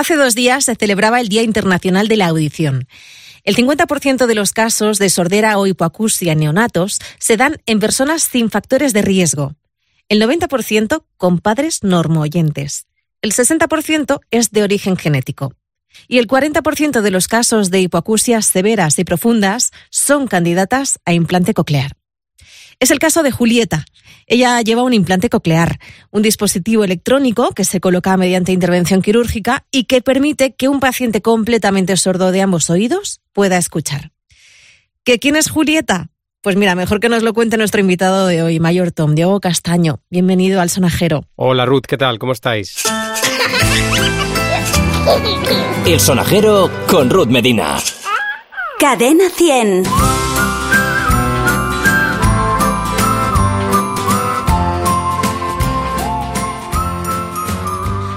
Hace 0.00 0.16
dos 0.16 0.34
días 0.34 0.64
se 0.64 0.76
celebraba 0.76 1.20
el 1.20 1.28
Día 1.28 1.42
Internacional 1.42 2.08
de 2.08 2.16
la 2.16 2.28
Audición. 2.28 2.88
El 3.44 3.54
50% 3.54 4.24
de 4.24 4.34
los 4.34 4.52
casos 4.52 4.98
de 4.98 5.10
sordera 5.10 5.58
o 5.58 5.66
hipoacusia 5.66 6.34
neonatos 6.34 7.00
se 7.18 7.36
dan 7.36 7.58
en 7.66 7.80
personas 7.80 8.22
sin 8.22 8.48
factores 8.48 8.94
de 8.94 9.02
riesgo. 9.02 9.56
El 10.08 10.22
90% 10.22 11.04
con 11.18 11.38
padres 11.38 11.82
normoyentes. 11.82 12.86
El 13.20 13.34
60% 13.34 14.20
es 14.30 14.50
de 14.52 14.62
origen 14.62 14.96
genético. 14.96 15.52
Y 16.08 16.16
el 16.16 16.26
40% 16.26 17.02
de 17.02 17.10
los 17.10 17.28
casos 17.28 17.70
de 17.70 17.82
hipoacusias 17.82 18.46
severas 18.46 18.98
y 18.98 19.04
profundas 19.04 19.70
son 19.90 20.28
candidatas 20.28 20.98
a 21.04 21.12
implante 21.12 21.52
coclear. 21.52 21.99
Es 22.80 22.90
el 22.90 22.98
caso 22.98 23.22
de 23.22 23.30
Julieta. 23.30 23.84
Ella 24.26 24.58
lleva 24.62 24.82
un 24.82 24.94
implante 24.94 25.28
coclear, 25.28 25.78
un 26.10 26.22
dispositivo 26.22 26.82
electrónico 26.82 27.50
que 27.50 27.64
se 27.64 27.78
coloca 27.78 28.16
mediante 28.16 28.52
intervención 28.52 29.02
quirúrgica 29.02 29.66
y 29.70 29.84
que 29.84 30.00
permite 30.00 30.54
que 30.54 30.68
un 30.68 30.80
paciente 30.80 31.20
completamente 31.20 31.94
sordo 31.98 32.32
de 32.32 32.40
ambos 32.40 32.70
oídos 32.70 33.20
pueda 33.34 33.58
escuchar. 33.58 34.12
¿Que 35.04 35.18
quién 35.18 35.36
es 35.36 35.50
Julieta? 35.50 36.08
Pues 36.40 36.56
mira, 36.56 36.74
mejor 36.74 37.00
que 37.00 37.10
nos 37.10 37.22
lo 37.22 37.34
cuente 37.34 37.58
nuestro 37.58 37.82
invitado 37.82 38.26
de 38.26 38.42
hoy, 38.42 38.60
Mayor 38.60 38.92
Tom, 38.92 39.14
Diego 39.14 39.40
Castaño. 39.40 40.00
Bienvenido 40.08 40.62
al 40.62 40.70
Sonajero. 40.70 41.26
Hola 41.36 41.66
Ruth, 41.66 41.84
¿qué 41.86 41.98
tal? 41.98 42.18
¿Cómo 42.18 42.32
estáis? 42.32 42.82
El 45.84 46.00
Sonajero 46.00 46.70
con 46.86 47.10
Ruth 47.10 47.28
Medina. 47.28 47.76
Cadena 48.78 49.28
100. 49.28 49.82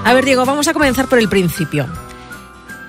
A 0.04 0.12
ver, 0.12 0.26
Diego, 0.26 0.44
vamos 0.44 0.68
a 0.68 0.74
comenzar 0.74 1.08
por 1.08 1.18
el 1.18 1.30
principio. 1.30 1.86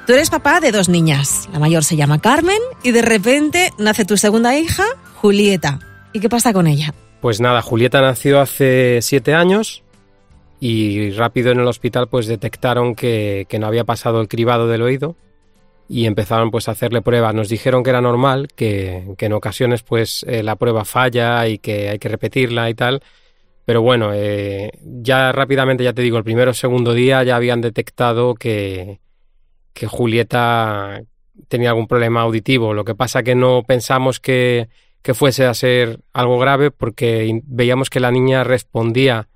Tú 0.06 0.14
eres 0.14 0.30
papá 0.30 0.60
de 0.60 0.74
dos 0.74 0.90
niñas. 0.90 1.48
La 1.54 1.60
mayor 1.60 1.86
se 1.86 1.96
llama 1.96 2.20
Carmen 2.20 2.60
y 2.84 2.92
de 2.92 3.02
repente 3.02 3.72
nace 3.78 4.04
tu 4.04 4.18
segunda 4.18 4.58
hija, 4.58 4.84
Julieta. 5.16 5.80
¿Y 6.12 6.20
qué 6.20 6.28
pasa 6.28 6.52
con 6.52 6.68
ella? 6.68 6.94
Pues 7.22 7.40
nada, 7.40 7.62
Julieta 7.62 8.02
nació 8.02 8.42
hace 8.42 9.00
siete 9.02 9.34
años 9.34 9.84
y 10.60 11.12
rápido 11.12 11.52
en 11.52 11.60
el 11.60 11.68
hospital 11.68 12.08
pues 12.10 12.28
detectaron 12.28 12.96
que, 12.96 13.48
no 13.60 13.66
había 13.66 13.86
pasado 13.86 14.20
el 14.20 14.28
cribado 14.28 14.68
del 14.68 14.82
oído 14.82 15.16
y 15.88 16.08
empezaron 16.08 16.52
pues 16.52 16.68
a 16.68 16.72
hacerle 16.72 17.02
pruebas. 17.02 17.34
Nos 17.34 17.48
dijeron 17.48 17.82
que 17.84 17.92
era 17.92 18.02
normal, 18.02 18.50
que, 18.56 19.16
en 19.18 19.34
ocasiones 19.34 19.84
pues 19.84 20.26
eh, 20.28 20.44
la 20.44 20.58
prueba 20.58 20.84
falla 20.84 21.48
y 21.48 21.60
que 21.60 21.90
hay 21.90 21.98
que 21.98 22.10
repetirla 22.10 22.70
y 22.70 22.74
tal, 22.74 23.02
pero 23.66 23.82
bueno, 23.82 24.12
eh, 24.14 24.72
ya 24.84 25.32
rápidamente, 25.32 25.84
ya 25.84 25.94
te 25.94 26.04
digo, 26.04 26.18
el 26.18 26.24
primero 26.24 26.52
o 26.52 26.54
segundo 26.54 26.94
día 26.94 27.24
ya 27.24 27.36
habían 27.36 27.62
detectado 27.62 28.36
que, 28.36 29.00
que 29.74 29.88
Julieta 29.88 31.02
tenía 31.48 31.70
algún 31.70 31.88
problema 31.88 32.22
auditivo. 32.22 32.74
Lo 32.74 32.86
que 32.86 32.96
pasa 32.96 33.24
que 33.24 33.34
no 33.36 33.64
pensamos 33.64 34.20
que, 34.20 34.70
que 35.02 35.16
fuese 35.16 35.46
a 35.46 35.54
ser 35.54 36.00
algo 36.14 36.38
grave 36.38 36.72
porque 36.72 37.42
veíamos 37.44 37.90
que 37.90 38.00
la 38.00 38.12
niña 38.12 38.44
respondía 38.44 39.28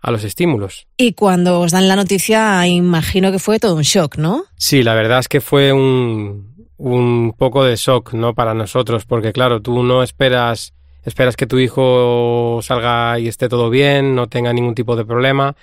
a 0.00 0.10
los 0.10 0.22
estímulos. 0.22 0.86
Y 0.96 1.14
cuando 1.14 1.60
os 1.60 1.72
dan 1.72 1.88
la 1.88 1.96
noticia, 1.96 2.66
imagino 2.66 3.32
que 3.32 3.38
fue 3.38 3.58
todo 3.58 3.74
un 3.74 3.82
shock, 3.82 4.18
¿no? 4.18 4.44
Sí, 4.56 4.82
la 4.82 4.94
verdad 4.94 5.18
es 5.18 5.28
que 5.28 5.40
fue 5.40 5.72
un, 5.72 6.68
un 6.76 7.34
poco 7.36 7.64
de 7.64 7.76
shock, 7.76 8.12
¿no? 8.12 8.34
Para 8.34 8.54
nosotros, 8.54 9.06
porque 9.06 9.32
claro, 9.32 9.62
tú 9.62 9.82
no 9.82 10.02
esperas 10.02 10.74
esperas 11.04 11.36
que 11.36 11.46
tu 11.46 11.58
hijo 11.58 12.60
salga 12.62 13.18
y 13.18 13.28
esté 13.28 13.48
todo 13.48 13.70
bien, 13.70 14.14
no 14.14 14.28
tenga 14.28 14.52
ningún 14.52 14.74
tipo 14.74 14.96
de 14.96 15.04
problema. 15.04 15.56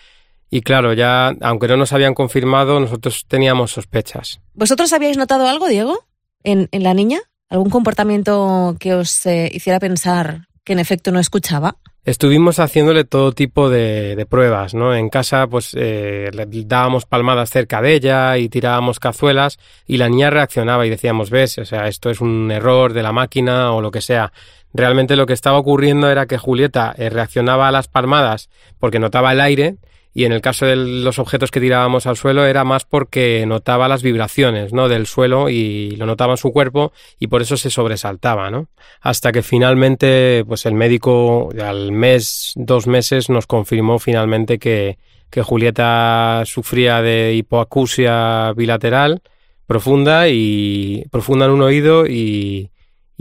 Y 0.50 0.62
claro, 0.62 0.94
ya, 0.94 1.34
aunque 1.42 1.68
no 1.68 1.78
nos 1.78 1.94
habían 1.94 2.14
confirmado, 2.14 2.80
nosotros 2.80 3.26
teníamos 3.28 3.72
sospechas. 3.72 4.42
¿Vosotros 4.54 4.92
habíais 4.92 5.18
notado 5.18 5.48
algo, 5.48 5.68
Diego, 5.68 6.06
en, 6.44 6.68
la 6.72 6.94
niña? 6.94 7.20
¿Algún 7.50 7.70
comportamiento 7.70 8.76
que 8.80 8.94
os 8.94 9.26
eh, 9.26 9.50
hiciera 9.54 9.80
pensar 9.80 10.48
que 10.66 10.74
en 10.74 10.80
efecto 10.80 11.12
no 11.12 11.20
escuchaba? 11.20 11.78
Estuvimos 12.04 12.58
haciéndole 12.58 13.04
todo 13.04 13.32
tipo 13.32 13.70
de, 13.70 14.26
pruebas, 14.28 14.74
¿no? 14.74 14.96
En 14.96 15.10
casa, 15.10 15.46
pues 15.46 15.76
eh, 15.78 16.32
le 16.34 16.48
dábamos 16.66 17.06
palmadas 17.06 17.52
cerca 17.52 17.80
de 17.80 17.94
ella 17.94 18.38
y 18.40 18.50
tirábamos 18.50 19.00
cazuelas 19.00 19.60
y 19.86 19.98
la 19.98 20.10
niña 20.10 20.32
reaccionaba 20.32 20.88
y 20.88 20.90
decíamos, 20.90 21.30
ves, 21.30 21.60
o 21.60 21.66
sea, 21.66 21.88
esto 21.88 22.10
es 22.10 22.20
un 22.20 22.50
error 22.50 22.94
de 22.94 23.04
la 23.04 23.12
máquina 23.12 23.72
o 23.72 23.82
lo 23.82 23.92
que 23.92 24.02
sea. 24.02 24.34
Realmente 24.74 25.16
lo 25.16 25.26
que 25.26 25.34
estaba 25.34 25.58
ocurriendo 25.58 26.10
era 26.10 26.26
que 26.26 26.38
Julieta 26.38 26.94
eh, 26.98 27.10
reaccionaba 27.10 27.68
a 27.68 27.72
las 27.72 27.88
palmadas 27.88 28.50
porque 28.80 29.00
notaba 29.00 29.32
el 29.34 29.42
aire 29.42 29.76
y 30.14 30.26
en 30.26 30.34
el 30.34 30.42
caso 30.42 30.66
de 30.66 30.76
los 30.76 31.20
objetos 31.20 31.52
que 31.52 31.62
tirábamos 31.62 32.06
al 32.06 32.18
suelo 32.18 32.46
era 32.46 32.64
más 32.64 32.84
porque 32.84 33.46
notaba 33.48 33.88
las 33.88 34.04
vibraciones 34.04 34.74
¿no? 34.74 34.90
del 34.90 35.08
suelo 35.08 35.50
y 35.50 35.92
lo 35.92 36.06
notaba 36.06 36.34
en 36.34 36.38
su 36.38 36.52
cuerpo 36.52 36.92
y 37.20 37.28
por 37.28 37.42
eso 37.42 37.56
se 37.56 37.70
sobresaltaba, 37.70 38.50
¿no? 38.50 38.68
Hasta 39.00 39.32
que 39.32 39.42
finalmente, 39.42 40.44
pues 40.46 40.66
el 40.66 40.74
médico 40.74 41.50
al 41.62 41.94
mes, 41.94 42.52
dos 42.56 42.88
meses, 42.88 43.30
nos 43.30 43.48
confirmó 43.48 44.00
finalmente 44.00 44.60
que, 44.60 44.98
que 45.30 45.44
Julieta 45.44 46.44
sufría 46.46 47.02
de 47.02 47.34
hipoacusia 47.36 48.52
bilateral 48.54 49.22
profunda 49.66 50.28
y 50.28 51.06
profunda 51.10 51.46
en 51.46 51.52
un 51.52 51.62
oído 51.62 52.06
y, 52.06 52.70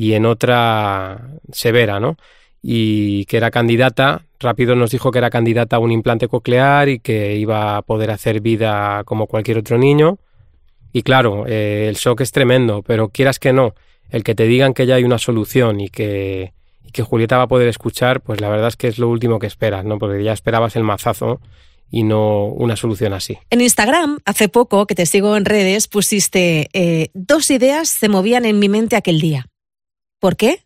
y 0.00 0.14
en 0.14 0.24
otra 0.24 1.28
severa, 1.52 2.00
¿no? 2.00 2.16
Y 2.62 3.26
que 3.26 3.36
era 3.36 3.50
candidata, 3.50 4.24
rápido 4.38 4.74
nos 4.74 4.92
dijo 4.92 5.10
que 5.10 5.18
era 5.18 5.28
candidata 5.28 5.76
a 5.76 5.78
un 5.78 5.92
implante 5.92 6.26
coclear 6.26 6.88
y 6.88 7.00
que 7.00 7.36
iba 7.36 7.76
a 7.76 7.82
poder 7.82 8.10
hacer 8.10 8.40
vida 8.40 9.04
como 9.04 9.26
cualquier 9.26 9.58
otro 9.58 9.76
niño. 9.76 10.16
Y 10.94 11.02
claro, 11.02 11.44
eh, 11.46 11.84
el 11.86 11.96
shock 11.96 12.22
es 12.22 12.32
tremendo, 12.32 12.82
pero 12.82 13.10
quieras 13.10 13.38
que 13.38 13.52
no, 13.52 13.74
el 14.08 14.24
que 14.24 14.34
te 14.34 14.44
digan 14.44 14.72
que 14.72 14.86
ya 14.86 14.94
hay 14.94 15.04
una 15.04 15.18
solución 15.18 15.80
y 15.80 15.90
que, 15.90 16.54
y 16.82 16.92
que 16.92 17.02
Julieta 17.02 17.36
va 17.36 17.42
a 17.42 17.48
poder 17.48 17.68
escuchar, 17.68 18.22
pues 18.22 18.40
la 18.40 18.48
verdad 18.48 18.68
es 18.68 18.76
que 18.76 18.88
es 18.88 18.98
lo 18.98 19.10
último 19.10 19.38
que 19.38 19.48
esperas, 19.48 19.84
¿no? 19.84 19.98
Porque 19.98 20.24
ya 20.24 20.32
esperabas 20.32 20.76
el 20.76 20.82
mazazo 20.82 21.42
y 21.90 22.04
no 22.04 22.46
una 22.46 22.76
solución 22.76 23.12
así. 23.12 23.36
En 23.50 23.60
Instagram, 23.60 24.20
hace 24.24 24.48
poco, 24.48 24.86
que 24.86 24.94
te 24.94 25.04
sigo 25.04 25.36
en 25.36 25.44
redes, 25.44 25.88
pusiste 25.88 26.70
eh, 26.72 27.10
dos 27.12 27.50
ideas 27.50 27.90
se 27.90 28.08
movían 28.08 28.46
en 28.46 28.58
mi 28.58 28.70
mente 28.70 28.96
aquel 28.96 29.20
día. 29.20 29.44
¿Por 30.20 30.36
qué? 30.36 30.64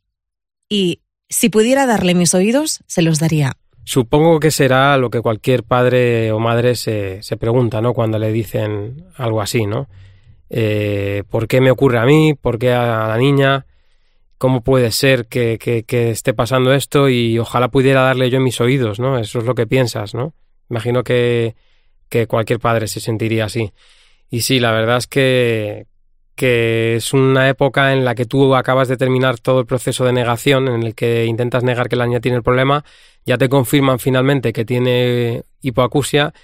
Y 0.69 1.01
si 1.29 1.49
pudiera 1.49 1.87
darle 1.87 2.15
mis 2.15 2.35
oídos, 2.35 2.83
se 2.87 3.03
los 3.03 3.19
daría. 3.19 3.57
Supongo 3.85 4.41
que 4.41 4.51
será 4.51 4.97
lo 4.97 5.11
que 5.11 5.21
cualquier 5.21 5.63
padre 5.63 6.33
o 6.33 6.39
madre 6.39 6.75
se, 6.75 7.23
se 7.23 7.37
pregunta, 7.37 7.81
¿no? 7.81 7.95
Cuando 7.95 8.19
le 8.19 8.33
dicen 8.33 9.07
algo 9.17 9.41
así, 9.41 9.67
¿no? 9.67 9.89
Eh, 10.51 11.23
¿Por 11.29 11.49
qué 11.49 11.61
me 11.61 11.71
ocurre 11.71 11.99
a 11.99 12.05
mí? 12.05 12.35
¿Por 12.35 12.59
qué 12.59 12.73
a 12.73 13.09
la 13.09 13.17
niña? 13.17 13.67
¿Cómo 14.39 14.63
puede 14.63 14.91
ser 14.91 15.27
que, 15.27 15.59
que, 15.59 16.11
esté 16.11 16.35
pasando 16.35 16.73
esto? 16.73 17.09
Y 17.09 17.39
ojalá 17.39 17.69
pudiera 17.69 18.03
darle 18.03 18.31
yo 18.31 18.41
mis 18.41 18.61
oídos, 18.61 18.99
¿no? 18.99 19.19
Eso 19.19 19.39
es 19.39 19.45
lo 19.45 19.55
que 19.55 19.67
piensas, 19.67 20.15
¿no? 20.15 20.35
Imagino 20.71 21.05
que, 21.05 21.55
que 22.09 22.27
cualquier 22.27 22.61
padre 22.61 22.89
se 22.89 23.01
sentiría 23.01 23.45
así. 23.45 23.73
Y 24.31 24.41
sí, 24.41 24.61
la 24.61 24.73
verdad 24.73 24.97
es 24.97 25.07
que, 25.07 25.87
que 26.35 26.97
es 26.97 27.13
una 27.13 27.49
época 27.49 27.93
en 27.93 28.05
la 28.05 28.15
que 28.15 28.25
tú 28.25 28.55
acabas 28.55 28.89
de 28.89 28.97
terminar 28.97 29.39
todo 29.39 29.61
el 29.61 29.67
proceso 29.67 30.05
de 30.05 30.13
negación, 30.13 30.69
en 30.69 30.83
el 30.83 30.95
que 30.95 31.27
intentas 31.27 31.63
negar 31.63 31.89
que 31.89 31.97
la 31.97 32.07
niña 32.07 32.21
tiene 32.21 32.37
el 32.37 32.43
problema, 32.43 32.85
ya 33.25 33.39
te 33.39 33.49
confirman 33.49 33.99
finalmente 33.99 34.53
que 34.53 34.65
tiene 34.65 35.43
hipoacusia 35.61 36.35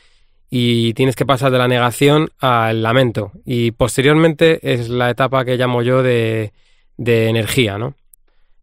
y 0.48 0.94
tienes 0.94 1.16
que 1.16 1.26
pasar 1.26 1.52
de 1.52 1.58
la 1.58 1.68
negación 1.68 2.30
al 2.38 2.82
lamento. 2.82 3.32
Y 3.44 3.72
posteriormente 3.72 4.58
es 4.62 4.88
la 4.88 5.10
etapa 5.10 5.44
que 5.44 5.56
llamo 5.56 5.82
yo 5.82 6.02
de, 6.02 6.52
de 6.96 7.28
energía, 7.28 7.78
¿no? 7.78 7.94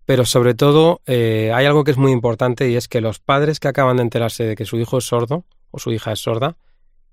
Pero 0.06 0.26
sobre 0.26 0.54
todo 0.54 1.02
eh, 1.06 1.52
hay 1.54 1.66
algo 1.66 1.84
que 1.84 1.92
es 1.92 1.98
muy 1.98 2.14
importante 2.14 2.70
y 2.70 2.76
es 2.76 2.88
que 2.88 3.02
los 3.02 3.20
padres 3.20 3.60
que 3.60 3.68
acaban 3.68 3.98
de 3.98 4.04
enterarse 4.04 4.46
de 4.46 4.56
que 4.56 4.64
su 4.64 4.78
hijo 4.78 5.00
es 5.00 5.04
sordo 5.04 5.44
o 5.72 5.80
su 5.80 5.92
hija 5.92 6.14
es 6.14 6.20
sorda, 6.20 6.56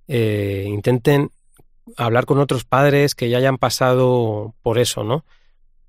eh, 0.06 0.64
intenten 0.68 1.30
hablar 1.96 2.26
con 2.26 2.38
otros 2.38 2.64
padres 2.64 3.14
que 3.14 3.28
ya 3.28 3.38
hayan 3.38 3.58
pasado 3.58 4.54
por 4.62 4.78
eso, 4.78 5.04
¿no? 5.04 5.24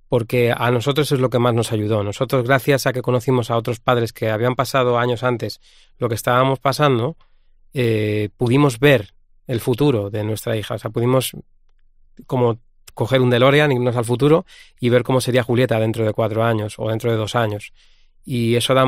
Porque 0.08 0.54
a 0.56 0.72
nosotros 0.72 1.12
es 1.12 1.20
lo 1.20 1.30
que 1.30 1.40
más 1.40 1.54
nos 1.54 1.72
ayudó. 1.72 2.04
Nosotros, 2.04 2.44
gracias 2.46 2.86
a 2.86 2.94
que 2.94 3.02
conocimos 3.02 3.50
a 3.50 3.58
otros 3.58 3.80
padres 3.80 4.14
que 4.14 4.30
habían 4.30 4.56
pasado 4.56 5.00
años 5.00 5.24
antes 5.24 5.60
lo 5.98 6.10
que 6.10 6.16
estábamos 6.16 6.60
pasando, 6.60 7.18
eh, 7.74 8.30
pudimos 8.38 8.80
ver 8.80 9.14
el 9.48 9.60
futuro 9.60 10.10
de 10.10 10.24
nuestra 10.24 10.56
hija. 10.56 10.76
O 10.76 10.80
sea, 10.80 10.92
pudimos 10.92 11.32
como 12.28 12.60
coger 12.94 13.22
un 13.22 13.30
DeLorean, 13.30 13.72
irnos 13.72 13.96
al 13.96 14.06
futuro 14.06 14.46
y 14.80 14.90
ver 14.90 15.04
cómo 15.04 15.22
sería 15.22 15.44
Julieta 15.44 15.80
dentro 15.80 16.06
de 16.06 16.14
cuatro 16.14 16.44
años 16.44 16.76
o 16.78 16.90
dentro 16.90 17.12
de 17.12 17.18
dos 17.18 17.36
años. 17.36 17.74
Y 18.24 18.56
eso 18.56 18.74
da 18.74 18.86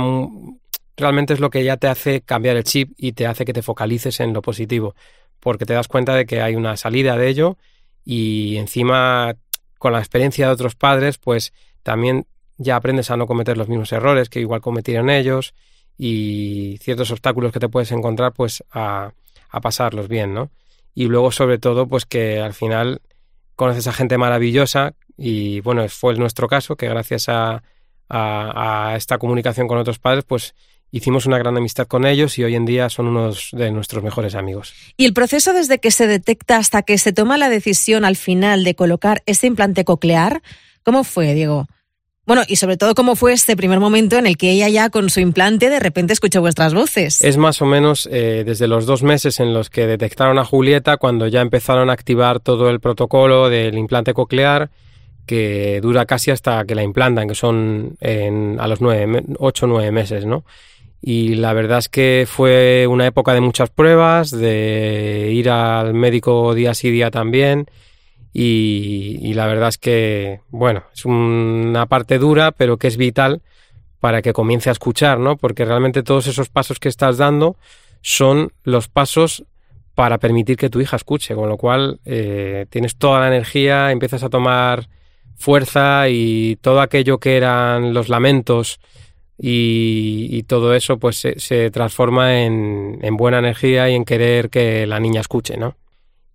realmente 0.96 1.34
es 1.34 1.40
lo 1.40 1.50
que 1.50 1.64
ya 1.64 1.78
te 1.78 1.88
hace 1.88 2.22
cambiar 2.22 2.58
el 2.58 2.64
chip 2.64 2.94
y 2.98 3.12
te 3.12 3.28
hace 3.28 3.46
que 3.46 3.54
te 3.54 3.62
focalices 3.62 4.20
en 4.20 4.34
lo 4.34 4.42
positivo 4.42 4.96
porque 5.40 5.66
te 5.66 5.74
das 5.74 5.88
cuenta 5.88 6.16
de 6.16 6.26
que 6.26 6.42
hay 6.42 6.56
una 6.56 6.78
salida 6.78 7.18
de 7.18 7.28
ello 7.28 7.58
y 8.06 8.58
encima 8.58 9.36
con 9.78 9.94
la 9.94 10.00
experiencia 10.00 10.48
de 10.48 10.54
otros 10.54 10.76
padres, 10.76 11.18
pues 11.18 11.54
también 11.84 12.26
ya 12.58 12.76
aprendes 12.76 13.12
a 13.12 13.18
no 13.18 13.28
cometer 13.28 13.58
los 13.58 13.70
mismos 13.70 13.92
errores 13.92 14.30
que 14.30 14.40
igual 14.40 14.62
cometieron 14.62 15.10
ellos 15.10 15.54
y 15.98 16.78
ciertos 16.82 17.12
obstáculos 17.12 17.52
que 17.52 17.60
te 17.60 17.70
puedes 17.70 17.92
encontrar, 17.92 18.34
pues 18.34 18.64
a, 18.72 19.14
pasarlos 19.62 20.08
bien, 20.08 20.36
¿no? 20.36 20.52
y 20.98 21.10
luego 21.10 21.32
sobre 21.32 21.60
todo 21.60 21.86
pues 21.88 22.08
que 22.08 22.40
al 22.42 22.56
final 22.56 23.02
conoces 23.56 23.86
a 23.86 23.94
gente 23.94 24.18
maravillosa 24.18 24.96
y 25.16 25.60
bueno, 25.62 25.88
fue 25.90 26.16
nuestro 26.16 26.48
caso 26.48 26.76
que 26.76 26.90
gracias 26.90 27.30
a, 27.30 27.62
esta 28.96 29.20
comunicación 29.20 29.68
con 29.68 29.78
otros 29.78 30.00
padres 30.00 30.24
pues 30.24 30.56
hicimos 30.92 31.26
una 31.26 31.38
gran 31.38 31.58
amistad 31.58 31.88
con 31.88 32.06
ellos 32.06 32.38
y 32.38 32.44
hoy 32.44 32.56
en 32.56 32.66
día 32.66 32.90
son 32.90 33.08
unos 33.08 33.50
de 33.52 33.72
nuestros 33.72 34.04
mejores 34.04 34.36
amigos. 34.36 34.74
¿Y 34.98 35.06
el 35.06 35.14
proceso 35.14 35.54
desde 35.54 35.80
que 35.80 35.92
se 35.92 36.08
detecta 36.08 36.58
hasta 36.58 36.82
que 36.82 36.98
se 36.98 37.14
toma 37.14 37.38
la 37.38 37.50
decisión 37.50 38.06
al 38.06 38.16
final 38.16 38.64
de 38.64 38.76
colocar 38.76 39.24
ese 39.26 39.48
implante 39.48 39.84
coclear, 39.86 40.42
cómo 40.84 41.04
fue, 41.04 41.34
Diego? 41.34 41.68
Bueno, 42.26 42.42
y 42.46 42.58
sobre 42.58 42.76
todo, 42.76 42.94
¿cómo 42.94 43.16
fue 43.16 43.32
este 43.32 43.56
primer 43.56 43.80
momento 43.80 44.18
en 44.18 44.28
el 44.28 44.36
que 44.36 44.52
ella 44.52 44.68
ya 44.68 44.90
con 44.90 45.10
su 45.10 45.22
implante 45.22 45.70
de 45.70 45.80
repente 45.80 46.12
escuchó 46.12 46.42
vuestras 46.42 46.74
voces? 46.74 47.22
Es 47.22 47.38
más 47.38 47.62
o 47.62 47.66
menos 47.66 48.08
eh, 48.12 48.44
desde 48.46 48.68
los 48.68 48.86
dos 48.86 49.02
meses 49.02 49.40
en 49.40 49.54
los 49.54 49.70
que 49.70 49.88
detectaron 49.88 50.38
a 50.38 50.44
Julieta, 50.44 50.98
cuando 50.98 51.28
ya 51.28 51.40
empezaron 51.40 51.90
a 51.90 51.94
activar 51.94 52.42
todo 52.42 52.70
el 52.70 52.82
protocolo 52.82 53.50
del 53.50 53.78
implante 53.78 54.14
coclear, 54.14 54.70
que 55.26 55.80
dura 55.82 56.06
casi 56.06 56.32
hasta 56.32 56.66
que 56.66 56.76
la 56.76 56.84
implantan, 56.84 57.30
que 57.30 57.36
son 57.36 57.98
a 58.02 58.68
los 58.68 58.82
nueve, 58.82 59.24
ocho 59.40 59.66
o 59.66 59.70
nueve 59.70 59.92
meses, 59.92 60.26
¿no? 60.26 60.44
Y 61.02 61.36
la 61.36 61.54
verdad 61.54 61.78
es 61.78 61.90
que 61.90 62.26
fue 62.28 62.88
una 62.88 63.06
época 63.06 63.34
de 63.34 63.42
muchas 63.42 63.70
pruebas, 63.70 64.32
de 64.32 65.30
ir 65.32 65.50
al 65.50 65.94
médico 65.94 66.54
día 66.54 66.74
sí 66.74 66.90
día 66.90 67.12
también 67.12 67.68
y, 68.40 69.34
la 69.34 69.48
verdad 69.48 69.70
es 69.70 69.80
que, 69.80 70.42
bueno, 70.50 70.84
es 70.94 71.06
una 71.06 71.88
parte 71.88 72.20
dura, 72.20 72.52
pero 72.52 72.78
que 72.78 72.86
es 72.86 72.96
vital 72.96 73.42
para 74.00 74.22
que 74.22 74.32
comience 74.32 74.70
a 74.70 74.74
escuchar, 74.74 75.18
¿no? 75.18 75.38
Porque 75.38 75.66
realmente 75.66 76.04
todos 76.04 76.28
esos 76.28 76.48
pasos 76.48 76.78
que 76.78 76.88
estás 76.88 77.18
dando 77.18 77.56
son 78.02 78.52
los 78.64 78.90
pasos 78.90 79.44
para 79.96 80.20
permitir 80.20 80.56
que 80.56 80.70
tu 80.70 80.80
hija 80.80 80.98
escuche, 80.98 81.34
con 81.34 81.50
lo 81.50 81.58
cual 81.58 82.00
eh, 82.06 82.68
tienes 82.70 82.96
toda 82.98 83.22
la 83.22 83.28
energía, 83.30 83.92
empiezas 83.92 84.22
a 84.22 84.30
tomar 84.30 84.88
fuerza 85.36 86.08
y 86.08 86.58
todo 86.58 86.82
aquello 86.82 87.18
que 87.18 87.38
eran 87.38 87.92
los 87.96 88.08
lamentos 88.08 88.80
y, 89.38 90.44
todo 90.44 90.74
eso 90.74 90.98
pues 90.98 91.20
se, 91.20 91.40
se 91.40 91.70
transforma 91.70 92.42
en, 92.42 93.00
en, 93.02 93.18
buena 93.18 93.40
energía 93.40 93.90
y 93.90 93.96
en 93.96 94.06
querer 94.06 94.50
que 94.50 94.88
la 94.88 95.00
niña 95.00 95.22
escuche, 95.22 95.58
¿no? 95.58 95.76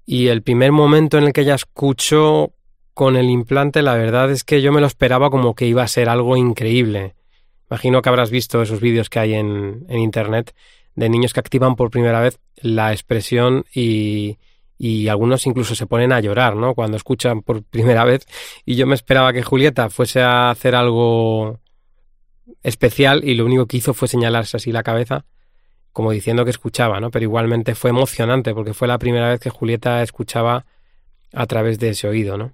Y 0.06 0.28
el 0.28 0.43
primer 0.43 0.72
momento 0.72 1.19
en 1.19 1.25
el 1.25 1.32
que 1.32 1.40
ella 1.43 1.54
escuchó 1.54 2.52
con 2.94 3.16
el 3.16 3.31
implante, 3.31 3.82
la 3.82 3.94
verdad 3.94 4.31
es 4.31 4.44
que 4.44 4.62
yo 4.62 4.72
me 4.72 4.81
lo 4.81 4.87
esperaba 4.87 5.31
como 5.31 5.54
que 5.54 5.66
iba 5.66 5.82
a 5.82 5.88
ser 5.88 6.08
algo 6.08 6.37
increíble. 6.37 7.14
Imagino 7.70 8.02
que 8.02 8.08
habrás 8.08 8.31
visto 8.31 8.62
esos 8.62 8.81
vídeos 8.81 9.08
que 9.08 9.19
hay 9.19 9.34
en, 9.34 9.87
en 9.88 9.99
internet 9.99 10.54
de 10.94 11.08
niños 11.08 11.32
que 11.32 11.40
activan 11.40 11.75
por 11.75 11.90
primera 11.90 12.20
vez 12.20 12.38
la 12.56 12.93
expresión 12.93 13.64
y, 13.75 14.38
y 14.78 15.08
algunos 15.08 15.46
incluso 15.46 15.75
se 15.75 15.87
ponen 15.87 16.12
a 16.12 16.20
llorar, 16.20 16.54
¿no? 16.54 16.75
Cuando 16.75 16.96
escuchan 16.96 17.43
por 17.43 17.62
primera 17.62 18.04
vez. 18.04 18.26
Y 18.66 18.75
yo 18.75 18.87
me 18.87 18.94
esperaba 18.94 19.32
que 19.32 19.43
Julieta 19.43 19.88
fuese 19.90 20.20
a 20.20 20.50
hacer 20.50 20.75
algo 20.75 21.60
especial 22.62 23.23
y 23.25 23.35
lo 23.35 23.44
único 23.44 23.67
que 23.67 23.76
hizo 23.76 23.94
fue 23.94 24.09
señalarse 24.09 24.56
así 24.56 24.73
la 24.73 24.82
cabeza 24.82 25.25
como 25.93 26.11
diciendo 26.11 26.44
que 26.44 26.50
escuchaba, 26.50 27.00
¿no? 27.00 27.11
Pero 27.11 27.25
igualmente 27.25 27.75
fue 27.75 27.91
emocionante 27.91 28.55
porque 28.55 28.75
fue 28.75 28.88
la 28.88 28.99
primera 28.99 29.29
vez 29.29 29.41
que 29.41 29.50
Julieta 29.50 30.03
escuchaba 30.03 30.64
a 31.32 31.47
través 31.47 31.79
de 31.79 31.91
ese 31.91 32.09
oído, 32.09 32.37
¿no? 32.38 32.53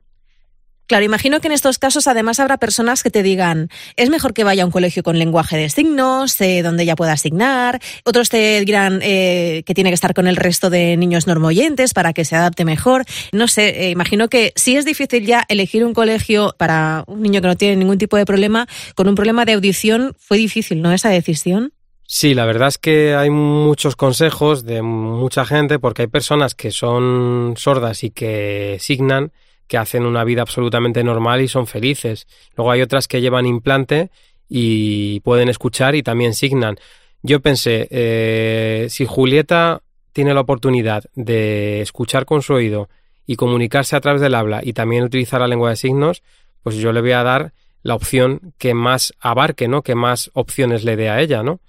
Claro, 0.88 1.04
imagino 1.04 1.40
que 1.40 1.48
en 1.48 1.52
estos 1.52 1.78
casos 1.78 2.06
además 2.06 2.40
habrá 2.40 2.56
personas 2.56 3.02
que 3.02 3.10
te 3.10 3.22
digan, 3.22 3.68
es 3.96 4.08
mejor 4.08 4.32
que 4.32 4.42
vaya 4.42 4.62
a 4.62 4.66
un 4.66 4.72
colegio 4.72 5.02
con 5.02 5.18
lenguaje 5.18 5.58
de 5.58 5.68
signos, 5.68 6.40
eh, 6.40 6.62
donde 6.62 6.84
ella 6.84 6.96
pueda 6.96 7.12
asignar. 7.12 7.78
Otros 8.04 8.30
te 8.30 8.58
dirán 8.64 9.00
eh, 9.02 9.64
que 9.66 9.74
tiene 9.74 9.90
que 9.90 9.94
estar 9.94 10.14
con 10.14 10.26
el 10.26 10.36
resto 10.36 10.70
de 10.70 10.96
niños 10.96 11.26
normoyentes 11.26 11.92
para 11.92 12.14
que 12.14 12.24
se 12.24 12.36
adapte 12.36 12.64
mejor. 12.64 13.04
No 13.32 13.48
sé, 13.48 13.68
eh, 13.84 13.90
imagino 13.90 14.28
que 14.28 14.54
si 14.56 14.76
es 14.76 14.86
difícil 14.86 15.26
ya 15.26 15.44
elegir 15.50 15.84
un 15.84 15.92
colegio 15.92 16.54
para 16.56 17.04
un 17.06 17.20
niño 17.20 17.42
que 17.42 17.48
no 17.48 17.56
tiene 17.56 17.76
ningún 17.76 17.98
tipo 17.98 18.16
de 18.16 18.24
problema, 18.24 18.66
con 18.94 19.08
un 19.08 19.14
problema 19.14 19.44
de 19.44 19.52
audición, 19.52 20.16
fue 20.18 20.38
difícil, 20.38 20.80
¿no? 20.80 20.90
Esa 20.94 21.10
decisión. 21.10 21.74
Sí, 22.06 22.32
la 22.32 22.46
verdad 22.46 22.68
es 22.68 22.78
que 22.78 23.14
hay 23.14 23.28
muchos 23.28 23.94
consejos 23.94 24.64
de 24.64 24.80
mucha 24.80 25.44
gente 25.44 25.78
porque 25.78 26.00
hay 26.00 26.08
personas 26.08 26.54
que 26.54 26.70
son 26.70 27.52
sordas 27.58 28.02
y 28.04 28.08
que 28.08 28.78
signan, 28.80 29.32
que 29.68 29.78
hacen 29.78 30.04
una 30.04 30.24
vida 30.24 30.42
absolutamente 30.42 31.04
normal 31.04 31.42
y 31.42 31.48
son 31.48 31.66
felices. 31.66 32.26
Luego 32.56 32.72
hay 32.72 32.80
otras 32.82 33.06
que 33.06 33.20
llevan 33.20 33.46
implante 33.46 34.10
y 34.48 35.20
pueden 35.20 35.48
escuchar 35.48 35.94
y 35.94 36.02
también 36.02 36.34
signan. 36.34 36.78
Yo 37.22 37.40
pensé, 37.40 37.86
eh, 37.90 38.86
si 38.90 39.04
Julieta 39.04 39.82
tiene 40.12 40.34
la 40.34 40.40
oportunidad 40.40 41.04
de 41.14 41.80
escuchar 41.80 42.24
con 42.24 42.42
su 42.42 42.54
oído 42.54 42.88
y 43.26 43.36
comunicarse 43.36 43.94
a 43.94 44.00
través 44.00 44.20
del 44.20 44.34
habla 44.34 44.60
y 44.64 44.72
también 44.72 45.04
utilizar 45.04 45.40
la 45.40 45.48
lengua 45.48 45.70
de 45.70 45.76
signos, 45.76 46.22
pues 46.62 46.76
yo 46.76 46.92
le 46.92 47.00
voy 47.00 47.12
a 47.12 47.22
dar 47.22 47.52
la 47.82 47.94
opción 47.94 48.54
que 48.58 48.74
más 48.74 49.12
abarque, 49.20 49.68
¿no? 49.68 49.82
Que 49.82 49.94
más 49.94 50.30
opciones 50.34 50.84
le 50.84 50.96
dé 50.96 51.10
a 51.10 51.20
ella, 51.20 51.42
¿no? 51.42 51.60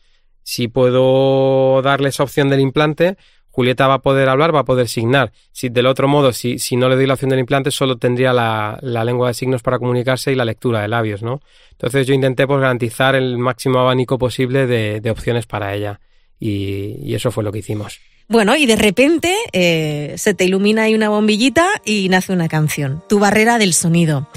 Si 0.43 0.67
puedo 0.67 1.81
darle 1.81 2.09
esa 2.09 2.23
opción 2.23 2.49
del 2.49 2.61
implante, 2.61 3.17
Julieta 3.59 3.87
va 3.87 3.95
a 3.95 3.99
poder 3.99 4.29
hablar, 4.29 4.55
va 4.55 4.61
a 4.61 4.63
poder 4.63 4.87
signar. 4.87 5.33
Si 5.51 5.67
del 5.67 5.85
otro 5.85 6.07
modo, 6.07 6.31
si, 6.31 6.59
si 6.59 6.77
no 6.77 6.87
le 6.87 6.95
doy 6.95 7.05
la 7.05 7.15
opción 7.15 7.29
del 7.29 7.39
implante, 7.39 7.71
solo 7.71 7.97
tendría 7.97 8.31
la, 8.31 8.79
lengua 8.81 9.27
de 9.27 9.33
signos 9.33 9.61
para 9.61 9.77
comunicarse 9.77 10.31
y 10.31 10.35
la 10.35 10.45
lectura 10.45 10.81
de 10.81 10.87
labios, 10.87 11.21
¿no? 11.21 11.41
Entonces 11.71 12.07
yo 12.07 12.13
intenté 12.13 12.47
pues, 12.47 12.61
garantizar 12.61 13.15
el 13.15 13.37
máximo 13.37 13.79
abanico 13.79 14.17
posible 14.17 14.65
de, 14.65 15.11
opciones 15.11 15.45
para 15.45 15.75
ella. 15.75 15.99
Y, 16.39 17.13
eso 17.13 17.31
fue 17.31 17.43
lo 17.43 17.51
que 17.51 17.59
hicimos. 17.59 17.99
Bueno, 18.29 18.55
y 18.55 18.65
de 18.65 18.77
repente 18.77 19.35
eh, 19.51 20.13
se 20.15 20.33
te 20.33 20.45
ilumina 20.45 20.83
ahí 20.83 20.95
una 20.95 21.09
bombillita 21.09 21.67
y 21.83 22.07
nace 22.07 22.31
una 22.31 22.47
canción, 22.47 23.03
Tu 23.09 23.19
barrera 23.19 23.57
del 23.57 23.73
sonido. 23.73 24.29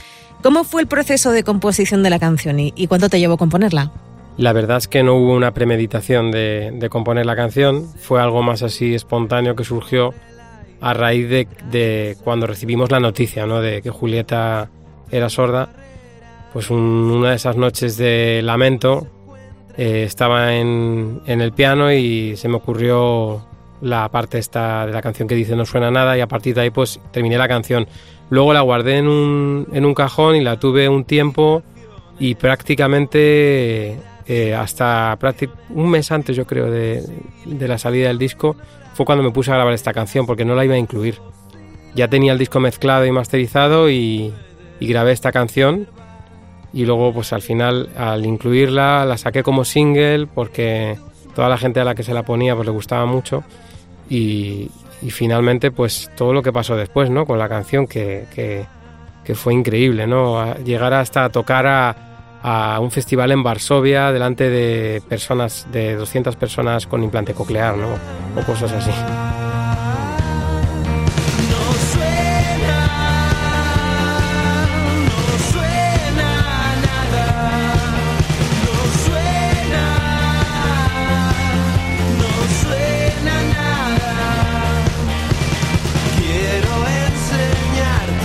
¿Cómo 0.42 0.64
fue 0.64 0.82
el 0.82 0.88
proceso 0.88 1.30
de 1.30 1.44
composición 1.44 2.02
de 2.02 2.10
la 2.10 2.18
canción 2.18 2.58
y, 2.58 2.72
y 2.74 2.88
cuánto 2.88 3.08
te 3.08 3.20
llevó 3.20 3.36
componerla? 3.36 3.92
La 4.42 4.52
verdad 4.52 4.78
es 4.78 4.88
que 4.88 5.04
no 5.04 5.14
hubo 5.14 5.34
una 5.34 5.54
premeditación 5.54 6.32
de, 6.32 6.88
componer 6.90 7.24
la 7.26 7.36
canción, 7.36 7.86
fue 7.96 8.20
algo 8.20 8.42
más 8.42 8.64
así 8.64 8.92
espontáneo 8.92 9.54
que 9.54 9.62
surgió 9.62 10.14
a 10.80 10.92
raíz 10.94 11.28
de, 11.28 12.16
cuando 12.24 12.48
recibimos 12.48 12.90
la 12.90 12.98
noticia 12.98 13.46
¿no? 13.46 13.60
de 13.60 13.82
que 13.82 13.90
Julieta 13.90 14.68
era 15.12 15.28
sorda. 15.28 15.68
Pues 16.52 16.70
una 16.70 17.30
de 17.30 17.36
esas 17.36 17.56
noches 17.56 17.96
de 17.96 18.40
lamento 18.42 19.06
eh, 19.76 20.02
estaba 20.08 20.56
en, 20.56 21.22
el 21.24 21.52
piano 21.52 21.92
y 21.92 22.34
se 22.36 22.48
me 22.48 22.56
ocurrió 22.56 23.46
la 23.80 24.08
parte 24.08 24.38
esta 24.38 24.86
de 24.86 24.92
la 24.92 25.02
canción 25.02 25.28
que 25.28 25.36
dice 25.36 25.54
no 25.54 25.64
suena 25.64 25.92
nada 25.92 26.18
y 26.18 26.20
a 26.20 26.26
partir 26.26 26.56
de 26.56 26.62
ahí 26.62 26.70
pues 26.70 26.98
terminé 27.12 27.38
la 27.38 27.46
canción. 27.46 27.86
Luego 28.28 28.52
la 28.52 28.62
guardé 28.62 28.96
en 28.96 29.06
un, 29.06 29.68
en 29.72 29.84
un 29.84 29.94
cajón 29.94 30.34
y 30.34 30.40
la 30.40 30.58
tuve 30.58 30.88
un 30.88 31.04
tiempo 31.04 31.62
y 32.18 32.34
prácticamente 32.34 33.98
eh, 34.26 34.54
hasta 34.54 35.18
un 35.70 35.90
mes 35.90 36.12
antes, 36.12 36.36
yo 36.36 36.46
creo, 36.46 36.70
de, 36.70 37.02
la 37.46 37.78
salida 37.78 38.08
del 38.08 38.18
disco, 38.18 38.56
fue 38.94 39.06
cuando 39.06 39.24
me 39.24 39.30
puse 39.30 39.50
a 39.50 39.54
grabar 39.54 39.74
esta 39.74 39.92
canción, 39.92 40.26
porque 40.26 40.44
no 40.44 40.54
la 40.54 40.64
iba 40.64 40.74
a 40.74 40.78
incluir. 40.78 41.18
Ya 41.94 42.08
tenía 42.08 42.32
el 42.32 42.38
disco 42.38 42.60
mezclado 42.60 43.04
y 43.04 43.12
masterizado 43.12 43.90
y, 43.90 44.32
grabé 44.80 45.12
esta 45.12 45.32
canción. 45.32 45.88
Y 46.72 46.86
luego, 46.86 47.12
pues 47.12 47.32
al 47.32 47.42
final, 47.42 47.90
al 47.96 48.24
incluirla, 48.24 49.04
la 49.04 49.18
saqué 49.18 49.42
como 49.42 49.64
single, 49.64 50.26
porque 50.26 50.98
toda 51.34 51.48
la 51.48 51.58
gente 51.58 51.80
a 51.80 51.84
la 51.84 51.94
que 51.94 52.02
se 52.02 52.14
la 52.14 52.22
ponía, 52.22 52.54
pues 52.54 52.66
le 52.66 52.72
gustaba 52.72 53.04
mucho. 53.06 53.44
Y, 54.08 54.70
finalmente, 55.08 55.70
pues 55.70 56.10
todo 56.16 56.32
lo 56.32 56.42
que 56.42 56.52
pasó 56.52 56.76
después, 56.76 57.10
¿no? 57.10 57.26
Con 57.26 57.38
la 57.38 57.48
canción, 57.48 57.86
que, 57.86 58.26
que, 58.34 58.64
que 59.24 59.34
fue 59.34 59.52
increíble, 59.52 60.06
¿no? 60.06 60.54
llegar 60.58 60.94
hasta 60.94 61.28
tocar 61.28 61.66
a 61.66 62.11
a 62.42 62.78
un 62.80 62.90
festival 62.90 63.30
en 63.32 63.42
Varsovia 63.42 64.12
delante 64.12 64.50
de 64.50 65.02
personas, 65.08 65.66
de 65.70 65.94
200 65.96 66.36
personas 66.36 66.86
con 66.86 67.02
implante 67.02 67.34
coclear, 67.34 67.76
¿no? 67.76 67.94
O 68.36 68.44
cosas 68.44 68.72
así. 68.72 68.90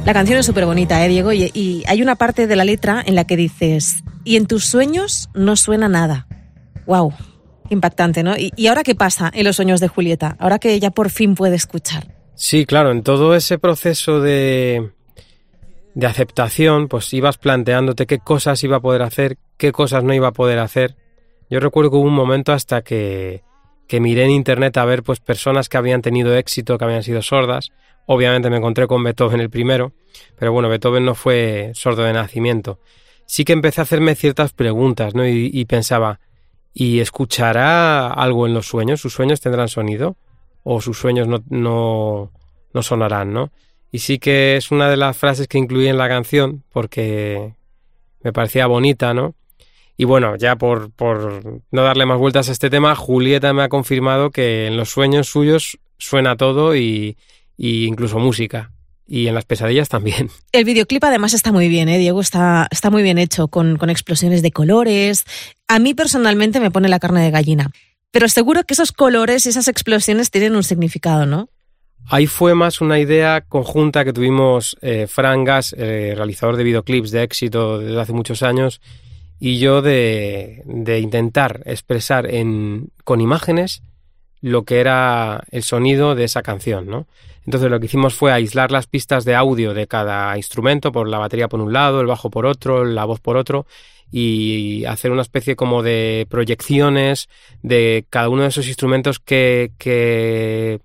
La 0.05 0.13
canción 0.13 0.37
es 0.39 0.47
súper 0.47 0.67
bonita, 0.67 1.05
¿eh, 1.05 1.09
Diego? 1.09 1.33
Y, 1.33 1.85
hay 1.87 2.03
una 2.03 2.17
parte 2.17 2.49
de 2.49 2.57
la 2.57 2.65
letra 2.65 3.03
en 3.07 3.15
la 3.15 3.25
que 3.25 3.37
dices, 3.37 4.03
y 4.25 4.37
en 4.37 4.47
tus 4.47 4.65
sueños 4.65 5.29
no 5.33 5.55
suena 5.55 5.89
nada. 5.89 6.27
¡Wow! 6.87 7.13
Impactante, 7.71 8.25
¿no? 8.25 8.37
¿Y, 8.37 8.53
y 8.57 8.67
ahora 8.67 8.83
qué 8.83 8.97
pasa 8.97 9.31
en 9.33 9.45
los 9.45 9.57
sueños 9.57 9.79
de 9.79 9.87
Julieta? 9.87 10.37
Ahora 10.41 10.59
que 10.59 10.73
ella 10.75 10.91
por 10.91 11.11
fin 11.11 11.37
puede 11.37 11.55
escuchar. 11.55 12.09
Sí, 12.35 12.67
claro, 12.67 12.91
en 12.91 13.05
todo 13.05 13.37
ese 13.37 13.59
proceso 13.59 14.21
de, 14.21 14.91
de 15.95 16.07
aceptación, 16.07 16.89
pues 16.89 17.13
ibas 17.15 17.39
planteándote 17.39 18.07
qué 18.07 18.19
cosas 18.19 18.65
iba 18.65 18.79
a 18.79 18.81
poder 18.81 19.03
hacer, 19.03 19.39
qué 19.57 19.71
cosas 19.71 20.03
no 20.03 20.13
iba 20.13 20.29
a 20.29 20.33
poder 20.33 20.59
hacer. 20.59 20.97
Yo 21.49 21.61
recuerdo 21.61 21.93
que 21.93 21.97
hubo 21.99 22.09
un 22.09 22.15
momento 22.15 22.53
hasta 22.53 22.83
que, 22.83 23.43
que 23.93 24.01
miré 24.01 24.25
en 24.25 24.31
internet 24.31 24.79
a 24.79 24.87
ver 24.87 25.03
pues 25.03 25.21
personas 25.21 25.69
que 25.69 25.77
habían 25.77 26.01
tenido 26.01 26.35
éxito, 26.35 26.79
que 26.79 26.85
habían 26.87 27.03
sido 27.03 27.21
sordas, 27.21 27.73
Obviamente 28.07 28.51
me 28.51 28.57
encontré 28.57 28.87
con 28.87 29.05
Beethoven 29.05 29.41
el 29.41 29.51
primero, 29.51 29.93
pero 30.39 30.51
bueno, 30.51 30.71
Beethoven 30.71 31.05
no 31.05 31.15
fue 31.15 31.73
sordo 31.75 32.03
de 32.03 32.13
nacimiento. 32.13 32.81
Sí 33.27 33.45
que 33.45 33.53
empecé 33.53 33.81
a 33.81 33.85
hacerme 33.85 34.15
ciertas 34.15 34.53
preguntas, 34.53 35.15
¿no? 35.15 35.27
Y, 35.27 35.65
pensaba, 35.67 36.21
¿y 36.75 37.01
escuchará 37.01 38.09
algo 38.09 38.47
en 38.47 38.55
los 38.55 38.67
sueños? 38.67 39.01
¿Sus 39.01 39.13
sueños 39.13 39.41
tendrán 39.41 39.69
sonido? 39.69 40.17
¿O 40.65 40.81
sus 40.81 40.99
sueños 40.99 41.29
no, 41.29 41.43
no, 41.49 42.33
no 42.75 42.83
sonarán, 42.83 43.33
no? 43.33 43.53
Y 43.91 43.99
sí 43.99 44.19
que 44.19 44.57
es 44.57 44.71
una 44.71 44.91
de 44.91 44.97
las 44.97 45.17
frases 45.17 45.47
que 45.49 45.59
incluí 45.59 45.87
en 45.87 45.99
la 45.99 46.09
canción, 46.09 46.65
porque 46.73 47.55
me 48.23 48.33
parecía 48.33 48.67
bonita, 48.67 49.15
¿no? 49.15 49.35
Y 49.97 50.05
bueno, 50.05 50.37
ya 50.37 50.57
por, 50.57 50.91
por 50.91 51.63
no 51.71 51.83
darle 51.83 52.07
más 52.07 52.19
vueltas 52.19 52.49
a 52.49 52.53
este 52.53 52.71
tema, 52.71 52.95
Julieta 52.95 53.53
me 53.53 53.63
ha 53.63 53.69
confirmado 53.69 54.31
que 54.31 54.67
en 54.67 54.77
los 54.77 54.91
sueños 54.91 55.29
suyos 55.29 55.79
suena 55.99 56.37
todo 56.37 56.75
y, 56.75 57.17
y 57.57 57.87
incluso 57.87 58.19
música. 58.19 58.73
Y 59.07 59.27
en 59.27 59.35
las 59.35 59.45
pesadillas 59.45 59.89
también. 59.89 60.31
El 60.53 60.65
videoclip 60.65 61.05
además 61.05 61.35
está 61.35 61.53
muy 61.53 61.69
bien, 61.69 61.89
¿eh, 61.89 61.99
Diego? 61.99 62.21
Está, 62.21 62.69
está 62.71 62.91
muy 62.91 63.03
bien 63.03 63.19
hecho, 63.19 63.49
con, 63.49 63.77
con 63.77 63.91
explosiones 63.91 64.43
de 64.43 64.53
colores. 64.53 65.25
A 65.69 65.79
mí 65.79 65.95
personalmente 65.95 66.61
me 66.61 66.71
pone 66.71 66.89
la 66.89 66.99
carne 66.99 67.23
de 67.23 67.31
gallina. 67.31 67.71
Pero 68.11 68.29
seguro 68.29 68.65
que 68.65 68.75
esos 68.75 68.93
colores 68.93 69.47
y 69.47 69.49
esas 69.49 69.69
explosiones 69.69 70.31
tienen 70.31 70.55
un 70.55 70.63
significado, 70.63 71.27
¿no? 71.27 71.49
Ahí 72.07 72.27
fue 72.27 72.55
más 72.55 72.81
una 72.81 72.99
idea 72.99 73.43
conjunta 73.43 74.05
que 74.05 74.13
tuvimos 74.13 74.77
eh, 74.83 75.07
Fran 75.09 75.45
Gas, 75.45 75.75
eh, 75.79 76.13
realizador 76.17 76.57
de 76.57 76.65
videoclips 76.65 77.11
de 77.11 77.23
éxito 77.23 77.79
desde 77.79 78.01
hace 78.01 78.13
muchos 78.13 78.43
años, 78.43 78.81
y 79.45 79.59
yo 79.59 79.83
de, 79.83 80.63
de 80.67 81.01
intentar 81.01 81.63
expresar 81.65 82.33
en, 82.33 82.91
con 83.03 83.21
imágenes 83.21 83.83
lo 84.41 84.63
que 84.63 84.79
era 84.79 85.43
el 85.51 85.65
sonido 85.65 86.15
de 86.15 86.23
esa 86.23 86.43
canción, 86.43 86.87
¿no? 86.87 87.09
Entonces 87.45 87.69
lo 87.69 87.81
que 87.81 87.87
hicimos 87.87 88.15
fue 88.15 88.31
aislar 88.31 88.71
las 88.71 88.87
pistas 88.87 89.25
de 89.25 89.35
audio 89.35 89.75
de 89.75 89.89
cada 89.89 90.37
instrumento, 90.37 90.93
por 90.93 91.09
la 91.09 91.19
batería 91.19 91.49
por 91.49 91.61
un 91.61 91.73
lado, 91.73 92.01
el 92.01 92.07
bajo 92.07 92.31
por 92.31 92.47
otro, 92.47 92.85
la 92.85 93.05
voz 93.05 93.19
por 93.19 93.37
otro, 93.37 93.67
y 94.13 94.85
hacer 94.85 95.11
una 95.11 95.23
especie 95.23 95.57
como 95.57 95.83
de 95.83 96.25
proyecciones 96.31 97.29
de 97.63 98.07
cada 98.11 98.29
uno 98.29 98.43
de 98.43 98.49
esos 98.51 98.69
instrumentos 98.69 99.19
que, 99.19 99.73
que, 99.77 100.79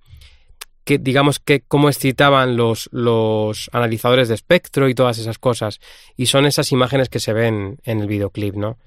que 0.87 0.97
digamos 0.99 1.39
que 1.39 1.59
cómo 1.67 1.89
excitaban 1.89 2.55
los, 2.55 2.87
los 2.93 3.69
analizadores 3.73 4.29
de 4.29 4.35
espectro 4.35 4.87
y 4.87 4.95
todas 4.95 5.17
esas 5.17 5.37
cosas. 5.37 5.81
Y 6.15 6.27
son 6.27 6.45
esas 6.45 6.71
imágenes 6.71 7.09
que 7.09 7.19
se 7.19 7.33
ven 7.33 7.77
en 7.83 7.99
el 7.99 8.07
videoclip, 8.07 8.55
¿no? 8.55 8.77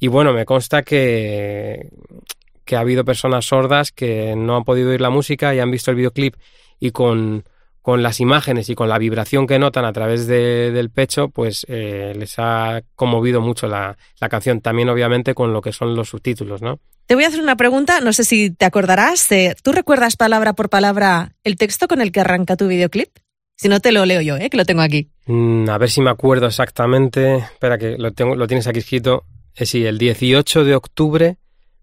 Y 0.00 0.08
bueno, 0.08 0.32
me 0.32 0.44
consta 0.46 0.82
que, 0.82 1.90
que 2.64 2.74
ha 2.74 2.80
habido 2.80 3.04
personas 3.04 3.46
sordas 3.46 3.92
que 3.92 4.34
no 4.34 4.56
han 4.56 4.64
podido 4.64 4.90
oír 4.90 5.00
la 5.00 5.10
música 5.10 5.54
y 5.54 5.60
han 5.60 5.70
visto 5.70 5.92
el 5.92 5.96
videoclip 5.96 6.34
y 6.80 6.90
con, 6.90 7.44
con 7.84 8.02
las 8.02 8.18
imágenes 8.18 8.70
y 8.70 8.74
con 8.74 8.88
la 8.88 8.96
vibración 8.96 9.46
que 9.46 9.58
notan 9.58 9.84
a 9.84 9.92
través 9.92 10.26
de, 10.26 10.70
del 10.70 10.88
pecho, 10.88 11.28
pues 11.28 11.66
eh, 11.68 12.14
les 12.16 12.38
ha 12.38 12.80
conmovido 12.94 13.42
mucho 13.42 13.68
la, 13.68 13.98
la, 14.20 14.30
canción. 14.30 14.62
También, 14.62 14.88
obviamente, 14.88 15.34
con 15.34 15.52
lo 15.52 15.60
que 15.60 15.70
son 15.70 15.94
los 15.94 16.08
subtítulos, 16.08 16.62
¿no? 16.62 16.80
Te 17.04 17.14
voy 17.14 17.24
a 17.24 17.28
hacer 17.28 17.42
una 17.42 17.56
pregunta, 17.56 18.00
no 18.00 18.14
sé 18.14 18.24
si 18.24 18.48
te 18.48 18.64
acordarás. 18.64 19.28
¿Tú 19.62 19.72
recuerdas 19.72 20.16
palabra 20.16 20.54
por 20.54 20.70
palabra 20.70 21.34
el 21.44 21.56
texto 21.56 21.86
con 21.86 22.00
el 22.00 22.10
que 22.10 22.20
arranca 22.20 22.56
tu 22.56 22.68
videoclip? 22.68 23.10
Si 23.54 23.68
no, 23.68 23.80
te 23.80 23.92
lo 23.92 24.06
leo 24.06 24.22
yo, 24.22 24.38
¿eh? 24.38 24.48
que 24.48 24.56
lo 24.56 24.64
tengo 24.64 24.80
aquí. 24.80 25.10
Mm, 25.26 25.68
a 25.68 25.76
ver 25.76 25.90
si 25.90 26.00
me 26.00 26.08
acuerdo 26.08 26.46
exactamente. 26.46 27.36
Espera, 27.36 27.76
que 27.76 27.98
lo, 27.98 28.14
tengo, 28.14 28.34
lo 28.34 28.46
tienes 28.46 28.66
aquí 28.66 28.78
escrito. 28.78 29.24
Eh, 29.56 29.66
sí, 29.66 29.84
el 29.84 29.98
18 29.98 30.64
de 30.64 30.74
octubre 30.74 31.36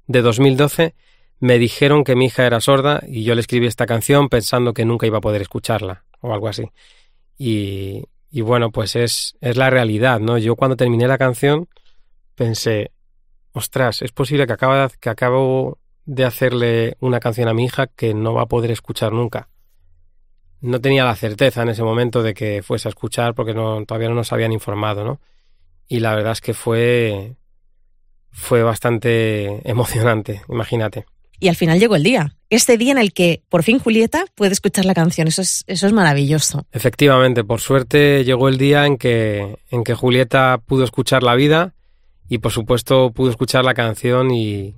de 0.08 0.22
2012 0.24 0.96
me 1.42 1.58
dijeron 1.58 2.04
que 2.04 2.16
mi 2.16 2.26
hija 2.26 2.46
era 2.46 2.62
sorda 2.62 3.02
y 3.08 3.24
yo 3.24 3.34
le 3.34 3.42
escribí 3.42 3.66
esta 3.66 3.88
canción 3.88 4.30
pensando 4.30 4.74
que 4.74 4.86
nunca 4.86 5.08
iba 5.08 5.18
a 5.18 5.22
poder 5.22 5.42
escucharla 5.42 6.06
o 6.22 6.34
algo 6.34 6.48
así. 6.48 6.70
Y, 7.36 8.06
bueno, 8.32 8.72
pues 8.72 8.96
es, 8.96 9.36
es 9.42 9.58
la 9.58 9.72
realidad, 9.72 10.20
¿no? 10.20 10.38
Yo 10.38 10.56
cuando 10.56 10.78
terminé 10.78 11.08
la 11.08 11.18
canción 11.18 11.68
pensé, 12.36 12.92
ostras, 13.54 14.04
es 14.04 14.12
posible 14.12 14.46
que, 14.46 14.54
acaba, 14.54 14.88
que 14.90 15.10
acabo 15.10 15.80
de 16.06 16.26
hacerle 16.26 16.96
una 17.00 17.20
canción 17.20 17.48
a 17.50 17.56
mi 17.56 17.66
hija 17.66 17.88
que 17.88 18.14
no 18.14 18.36
va 18.36 18.44
a 18.44 18.48
poder 18.48 18.70
escuchar 18.70 19.12
nunca. 19.12 19.50
No 20.62 20.80
tenía 20.80 21.06
la 21.06 21.16
certeza 21.16 21.64
en 21.64 21.70
ese 21.70 21.82
momento 21.82 22.22
de 22.22 22.36
que 22.36 22.62
fuese 22.62 22.88
a 22.88 22.92
escuchar 22.92 23.34
porque 23.34 23.56
no, 23.56 23.84
todavía 23.86 24.10
no 24.10 24.16
nos 24.16 24.32
habían 24.32 24.54
informado, 24.54 25.04
¿no? 25.04 25.20
Y 25.88 26.02
la 26.02 26.14
verdad 26.14 26.34
es 26.34 26.42
que 26.42 26.54
fue, 26.54 27.36
fue 28.30 28.62
bastante 28.62 29.68
emocionante, 29.68 30.44
imagínate 30.48 31.08
y 31.42 31.48
al 31.48 31.56
final 31.56 31.80
llegó 31.80 31.96
el 31.96 32.04
día. 32.04 32.36
Este 32.52 32.78
día 32.78 32.92
en 32.92 33.00
el 33.00 33.14
que 33.14 33.42
por 33.50 33.64
fin 33.64 33.80
Julieta 33.80 34.26
puede 34.36 34.54
escuchar 34.54 34.86
la 34.86 34.94
canción. 34.94 35.28
Eso 35.28 35.42
es, 35.42 35.64
eso 35.66 35.88
es 35.88 35.92
maravilloso. 35.92 36.68
Efectivamente, 36.72 37.44
por 37.44 37.60
suerte 37.60 38.24
llegó 38.24 38.48
el 38.48 38.60
día 38.60 38.86
en 38.86 38.98
que, 38.98 39.58
en 39.72 39.84
que 39.84 39.96
Julieta 39.96 40.62
pudo 40.64 40.84
escuchar 40.84 41.24
la 41.24 41.34
vida 41.34 41.74
y 42.30 42.38
por 42.38 42.52
supuesto 42.52 43.12
pudo 43.12 43.32
escuchar 43.32 43.66
la 43.66 43.74
canción 43.74 44.30
y, 44.30 44.76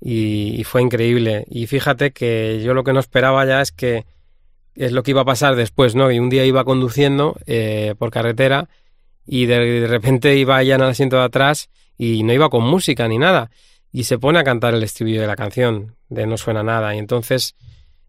y, 0.00 0.64
fue 0.64 0.80
increíble. 0.80 1.44
Y 1.50 1.66
fíjate 1.66 2.12
que 2.12 2.62
yo 2.64 2.72
lo 2.72 2.82
que 2.82 2.94
no 2.94 3.00
esperaba 3.00 3.44
ya 3.44 3.60
es 3.60 3.70
que 3.70 4.06
es 4.74 4.92
lo 4.92 5.02
que 5.02 5.10
iba 5.10 5.20
a 5.20 5.26
pasar 5.26 5.54
después, 5.54 5.94
¿no? 5.94 6.10
Y 6.10 6.18
un 6.18 6.30
día 6.30 6.46
iba 6.46 6.64
conduciendo 6.64 7.36
eh, 7.46 7.94
por 7.98 8.10
carretera 8.10 8.70
y 9.26 9.44
de, 9.44 9.80
de 9.82 9.86
repente 9.86 10.34
iba 10.38 10.62
ya 10.62 10.76
en 10.76 10.80
el 10.80 10.88
asiento 10.88 11.16
de 11.16 11.24
atrás 11.24 11.68
y 11.98 12.22
no 12.22 12.32
iba 12.32 12.48
con 12.48 12.64
música 12.64 13.06
ni 13.06 13.18
nada 13.18 13.50
y 13.94 14.02
se 14.04 14.18
pone 14.18 14.40
a 14.40 14.44
cantar 14.44 14.74
el 14.74 14.82
estribillo 14.82 15.20
de 15.20 15.28
la 15.28 15.36
canción, 15.36 15.94
de 16.08 16.26
No 16.26 16.36
suena 16.36 16.64
nada. 16.64 16.96
Y 16.96 16.98
entonces, 16.98 17.54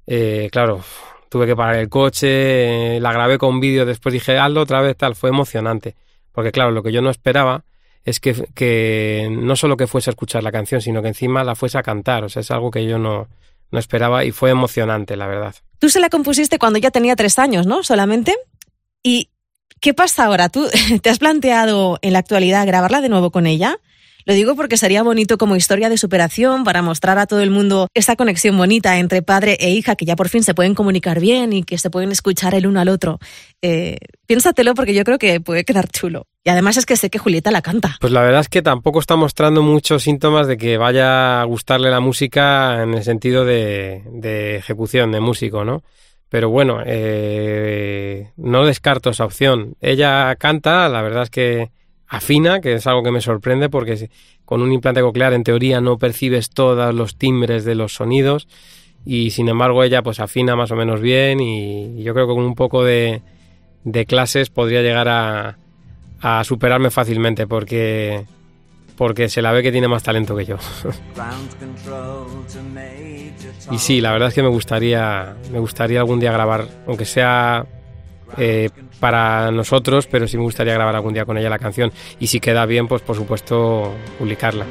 eh, 0.07 0.49
claro, 0.51 0.83
tuve 1.29 1.45
que 1.45 1.55
parar 1.55 1.75
el 1.75 1.89
coche, 1.89 2.95
eh, 2.95 2.99
la 2.99 3.13
grabé 3.13 3.37
con 3.37 3.59
vídeo, 3.59 3.85
después 3.85 4.11
dije, 4.11 4.39
hazlo 4.39 4.61
otra 4.61 4.81
vez, 4.81 4.97
tal, 4.97 5.13
fue 5.13 5.29
emocionante. 5.29 5.95
Porque 6.31 6.51
claro, 6.51 6.71
lo 6.71 6.81
que 6.81 6.91
yo 6.91 7.03
no 7.03 7.11
esperaba 7.11 7.65
es 8.03 8.19
que, 8.19 8.47
que 8.55 9.27
no 9.29 9.55
solo 9.55 9.77
que 9.77 9.85
fuese 9.85 10.09
a 10.09 10.13
escuchar 10.13 10.41
la 10.41 10.51
canción, 10.51 10.81
sino 10.81 11.03
que 11.03 11.09
encima 11.09 11.43
la 11.43 11.53
fuese 11.53 11.77
a 11.77 11.83
cantar. 11.83 12.23
O 12.23 12.29
sea, 12.29 12.39
es 12.39 12.49
algo 12.49 12.71
que 12.71 12.83
yo 12.83 12.97
no, 12.97 13.27
no 13.69 13.77
esperaba 13.77 14.25
y 14.25 14.31
fue 14.31 14.49
emocionante, 14.49 15.15
la 15.15 15.27
verdad. 15.27 15.53
Tú 15.77 15.89
se 15.89 15.99
la 15.99 16.09
compusiste 16.09 16.57
cuando 16.57 16.79
ya 16.79 16.89
tenía 16.89 17.15
tres 17.15 17.37
años, 17.37 17.67
¿no? 17.67 17.83
Solamente. 17.83 18.35
¿Y 19.03 19.29
qué 19.81 19.93
pasa 19.93 20.25
ahora? 20.25 20.49
¿Tú 20.49 20.67
te 21.03 21.11
has 21.11 21.19
planteado 21.19 21.99
en 22.01 22.13
la 22.13 22.19
actualidad 22.19 22.65
grabarla 22.65 23.01
de 23.01 23.09
nuevo 23.09 23.29
con 23.29 23.45
ella? 23.45 23.77
Lo 24.27 24.33
digo 24.33 24.55
porque 24.55 24.75
sería 24.75 25.03
bonito 25.03 25.37
como 25.37 25.55
historia 25.55 25.87
de 25.87 25.97
superación 25.97 26.63
para 26.63 26.81
mostrar 26.81 27.19
a 27.19 27.27
todo 27.27 27.41
el 27.41 27.51
mundo 27.51 27.89
esa 27.93 28.15
conexión 28.15 28.57
bonita 28.57 28.97
entre 28.97 29.21
padre 29.21 29.55
e 29.59 29.69
hija, 29.69 29.95
que 29.95 30.05
ya 30.05 30.15
por 30.15 30.29
fin 30.29 30.41
se 30.41 30.55
pueden 30.55 30.73
comunicar 30.73 31.19
bien 31.19 31.53
y 31.53 31.61
que 31.61 31.77
se 31.77 31.91
pueden 31.91 32.11
escuchar 32.11 32.55
el 32.55 32.65
uno 32.65 32.79
al 32.79 32.89
otro. 32.89 33.19
Eh, 33.61 33.97
piénsatelo 34.25 34.73
porque 34.73 34.95
yo 34.95 35.03
creo 35.03 35.19
que 35.19 35.39
puede 35.41 35.63
quedar 35.63 35.89
chulo. 35.89 36.25
Y 36.43 36.49
además 36.49 36.77
es 36.77 36.87
que 36.87 36.97
sé 36.97 37.11
que 37.11 37.19
Julieta 37.19 37.51
la 37.51 37.61
canta. 37.61 37.97
Pues 38.01 38.11
la 38.11 38.21
verdad 38.21 38.41
es 38.41 38.49
que 38.49 38.63
tampoco 38.63 38.99
está 38.99 39.15
mostrando 39.15 39.61
muchos 39.61 40.01
síntomas 40.01 40.47
de 40.47 40.57
que 40.57 40.77
vaya 40.77 41.41
a 41.41 41.43
gustarle 41.43 41.91
la 41.91 41.99
música 41.99 42.81
en 42.81 42.95
el 42.95 43.03
sentido 43.03 43.45
de, 43.45 44.55
ejecución, 44.57 45.11
de 45.11 45.19
músico, 45.19 45.63
¿no? 45.63 45.83
Pero 46.29 46.49
bueno, 46.49 46.79
eh, 46.83 48.31
no 48.37 48.65
descarto 48.65 49.11
esa 49.11 49.25
opción. 49.25 49.75
Ella 49.81 50.35
canta, 50.37 50.89
la 50.89 51.03
verdad 51.03 51.23
es 51.23 51.29
que 51.29 51.69
afina, 52.07 52.61
que 52.61 52.73
es 52.73 52.87
algo 52.87 53.03
que 53.03 53.11
me 53.11 53.21
sorprende 53.21 53.69
porque 53.69 54.09
con 54.45 54.61
un 54.61 54.71
implante 54.71 55.01
coclear 55.01 55.33
en 55.33 55.43
teoría 55.43 55.81
no 55.81 55.97
percibes 55.97 56.49
todos 56.49 56.93
los 56.93 57.17
timbres 57.17 57.65
de 57.65 57.75
los 57.75 57.95
sonidos 57.95 58.47
y 59.05 59.31
sin 59.31 59.49
embargo 59.49 59.83
ella 59.83 60.01
pues 60.01 60.19
afina 60.19 60.55
más 60.55 60.71
o 60.71 60.75
menos 60.75 61.01
bien 61.01 61.39
y 61.39 62.03
yo 62.03 62.13
creo 62.13 62.27
que 62.27 62.33
con 62.33 62.43
un 62.43 62.55
poco 62.55 62.83
de, 62.83 63.21
de 63.83 64.05
clases 64.05 64.49
podría 64.49 64.81
llegar 64.81 65.07
a, 65.07 65.57
a 66.21 66.43
superarme 66.43 66.89
fácilmente 66.89 67.47
porque 67.47 68.25
porque 68.97 69.27
se 69.27 69.41
la 69.41 69.51
ve 69.51 69.61
que 69.61 69.73
tiene 69.73 69.89
más 69.89 70.03
talento 70.03 70.37
que 70.37 70.45
yo. 70.45 70.55
y 73.71 73.77
sí, 73.77 73.99
la 73.99 74.13
verdad 74.13 74.29
es 74.29 74.33
que 74.33 74.41
me 74.41 74.47
gustaría 74.47 75.35
me 75.51 75.59
gustaría 75.59 75.99
algún 75.99 76.19
día 76.19 76.31
grabar, 76.31 76.65
aunque 76.87 77.05
sea 77.05 77.65
eh, 78.37 78.69
para 78.99 79.51
nosotros, 79.51 80.07
pero 80.07 80.27
sí 80.27 80.37
me 80.37 80.43
gustaría 80.43 80.73
grabar 80.73 80.95
algún 80.95 81.13
día 81.13 81.25
con 81.25 81.37
ella 81.37 81.49
la 81.49 81.59
canción. 81.59 81.91
Y 82.19 82.27
si 82.27 82.39
queda 82.39 82.65
bien, 82.65 82.87
pues 82.87 83.01
por 83.01 83.15
supuesto 83.15 83.93
publicarla. 84.19 84.65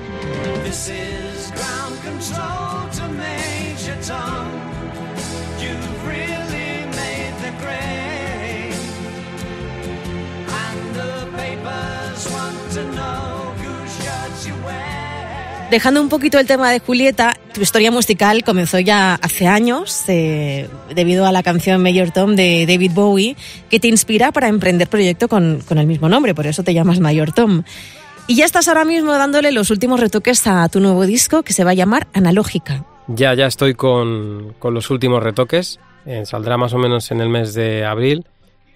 Dejando 15.75 16.01
un 16.01 16.09
poquito 16.09 16.39
el 16.39 16.47
tema 16.47 16.71
de 16.71 16.79
Julieta, 16.79 17.35
tu 17.53 17.61
historia 17.61 17.91
musical 17.91 18.45
comenzó 18.45 18.79
ya 18.79 19.17
hace 19.17 19.49
años 19.49 20.05
eh, 20.07 20.69
debido 20.95 21.27
a 21.27 21.33
la 21.33 21.43
canción 21.43 21.83
Mayor 21.83 22.13
Tom 22.13 22.37
de 22.37 22.65
David 22.65 22.93
Bowie, 22.95 23.37
que 23.69 23.81
te 23.81 23.89
inspira 23.89 24.31
para 24.31 24.47
emprender 24.47 24.87
proyecto 24.87 25.27
con, 25.27 25.63
con 25.67 25.79
el 25.79 25.89
mismo 25.89 26.09
nombre, 26.09 26.33
por 26.33 26.47
eso 26.47 26.63
te 26.63 26.75
llamas 26.75 27.01
Mayor 27.01 27.33
Tom. 27.33 27.65
Y 28.29 28.37
ya 28.37 28.45
estás 28.45 28.69
ahora 28.69 28.85
mismo 28.85 29.15
dándole 29.15 29.51
los 29.51 29.73
últimos 29.73 29.99
retoques 29.99 30.47
a 30.47 30.69
tu 30.69 30.79
nuevo 30.79 31.07
disco 31.07 31.43
que 31.43 31.53
se 31.53 31.65
va 31.65 31.73
a 31.73 31.75
llamar 31.75 32.07
Analógica. 32.13 32.85
Ya, 33.09 33.35
ya 33.35 33.47
estoy 33.47 33.75
con, 33.75 34.55
con 34.61 34.75
los 34.75 34.91
últimos 34.91 35.25
retoques. 35.25 35.81
Eh, 36.07 36.25
saldrá 36.25 36.57
más 36.57 36.73
o 36.73 36.79
menos 36.79 37.11
en 37.11 37.21
el 37.21 37.31
mes 37.31 37.53
de 37.53 37.85
abril 37.85 38.25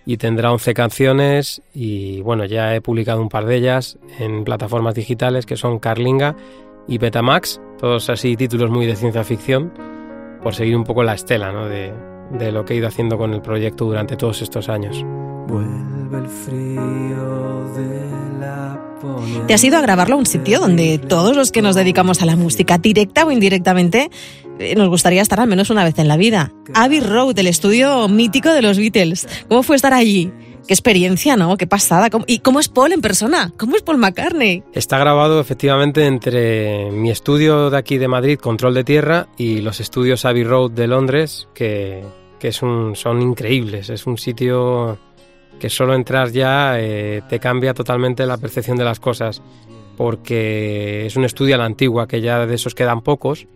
y 0.04 0.16
tendrá 0.16 0.50
11 0.50 0.74
canciones 0.74 1.62
y 1.74 2.22
bueno, 2.22 2.44
ya 2.46 2.74
he 2.74 2.80
publicado 2.80 3.20
un 3.20 3.28
par 3.28 3.44
de 3.44 3.56
ellas 3.56 3.98
en 4.18 4.42
plataformas 4.42 4.94
digitales 4.94 5.44
que 5.44 5.56
son 5.56 5.78
Carlinga 5.78 6.34
y 6.88 6.98
Betamax, 6.98 7.60
todos 7.78 8.10
así 8.10 8.36
títulos 8.36 8.70
muy 8.70 8.86
de 8.86 8.96
ciencia 8.96 9.22
ficción, 9.22 9.72
por 10.42 10.54
seguir 10.54 10.76
un 10.76 10.84
poco 10.84 11.02
la 11.02 11.14
estela 11.14 11.52
¿no? 11.52 11.66
de, 11.66 11.92
de 12.32 12.50
lo 12.50 12.64
que 12.64 12.74
he 12.74 12.76
ido 12.78 12.88
haciendo 12.88 13.18
con 13.18 13.34
el 13.34 13.42
proyecto 13.42 13.84
durante 13.84 14.16
todos 14.16 14.42
estos 14.42 14.68
años. 14.68 15.04
Vuelve 15.46 16.18
el 16.18 16.28
frío 16.28 17.64
de 17.74 18.40
la 18.40 18.88
te 19.46 19.54
has 19.54 19.64
ido 19.64 19.78
a 19.78 19.80
grabarlo 19.80 20.16
a 20.16 20.18
un 20.18 20.26
sitio 20.26 20.60
donde 20.60 20.98
todos 20.98 21.36
los 21.36 21.52
que 21.52 21.62
nos 21.62 21.76
dedicamos 21.76 22.20
a 22.22 22.26
la 22.26 22.36
música, 22.36 22.78
directa 22.78 23.24
o 23.24 23.30
indirectamente, 23.30 24.10
eh, 24.58 24.74
nos 24.74 24.88
gustaría 24.88 25.22
estar 25.22 25.40
al 25.40 25.48
menos 25.48 25.70
una 25.70 25.84
vez 25.84 25.98
en 25.98 26.08
la 26.08 26.16
vida. 26.16 26.52
Abbey 26.74 27.00
Road, 27.00 27.38
el 27.38 27.46
estudio 27.46 28.08
mítico 28.08 28.52
de 28.52 28.62
los 28.62 28.76
Beatles. 28.76 29.28
¿Cómo 29.48 29.62
fue 29.62 29.76
estar 29.76 29.94
allí? 29.94 30.32
Qué 30.68 30.74
experiencia, 30.74 31.34
¿no? 31.34 31.56
Qué 31.56 31.66
pasada. 31.66 32.10
¿Y 32.26 32.40
cómo 32.40 32.60
es 32.60 32.68
Paul 32.68 32.92
en 32.92 33.00
persona? 33.00 33.54
¿Cómo 33.56 33.74
es 33.74 33.80
Paul 33.80 33.96
McCartney? 33.96 34.62
Está 34.74 34.98
grabado 34.98 35.40
efectivamente 35.40 36.04
entre 36.04 36.90
mi 36.92 37.10
estudio 37.10 37.70
de 37.70 37.78
aquí 37.78 37.96
de 37.96 38.06
Madrid, 38.06 38.38
Control 38.38 38.74
de 38.74 38.84
Tierra, 38.84 39.28
y 39.38 39.62
los 39.62 39.80
estudios 39.80 40.26
Abbey 40.26 40.44
Road 40.44 40.72
de 40.72 40.86
Londres, 40.86 41.48
que, 41.54 42.04
que 42.38 42.52
son 42.52 42.94
increíbles. 43.22 43.88
Es 43.88 44.06
un 44.06 44.18
sitio 44.18 44.98
que 45.58 45.70
solo 45.70 45.94
entrar 45.94 46.32
ya 46.32 46.78
eh, 46.78 47.22
te 47.30 47.38
cambia 47.38 47.72
totalmente 47.72 48.26
la 48.26 48.36
percepción 48.36 48.76
de 48.76 48.84
las 48.84 49.00
cosas, 49.00 49.40
porque 49.96 51.06
es 51.06 51.16
un 51.16 51.24
estudio 51.24 51.54
a 51.54 51.58
la 51.58 51.64
antigua, 51.64 52.06
que 52.06 52.20
ya 52.20 52.44
de 52.44 52.54
esos 52.54 52.74
quedan 52.74 53.00
pocos, 53.00 53.46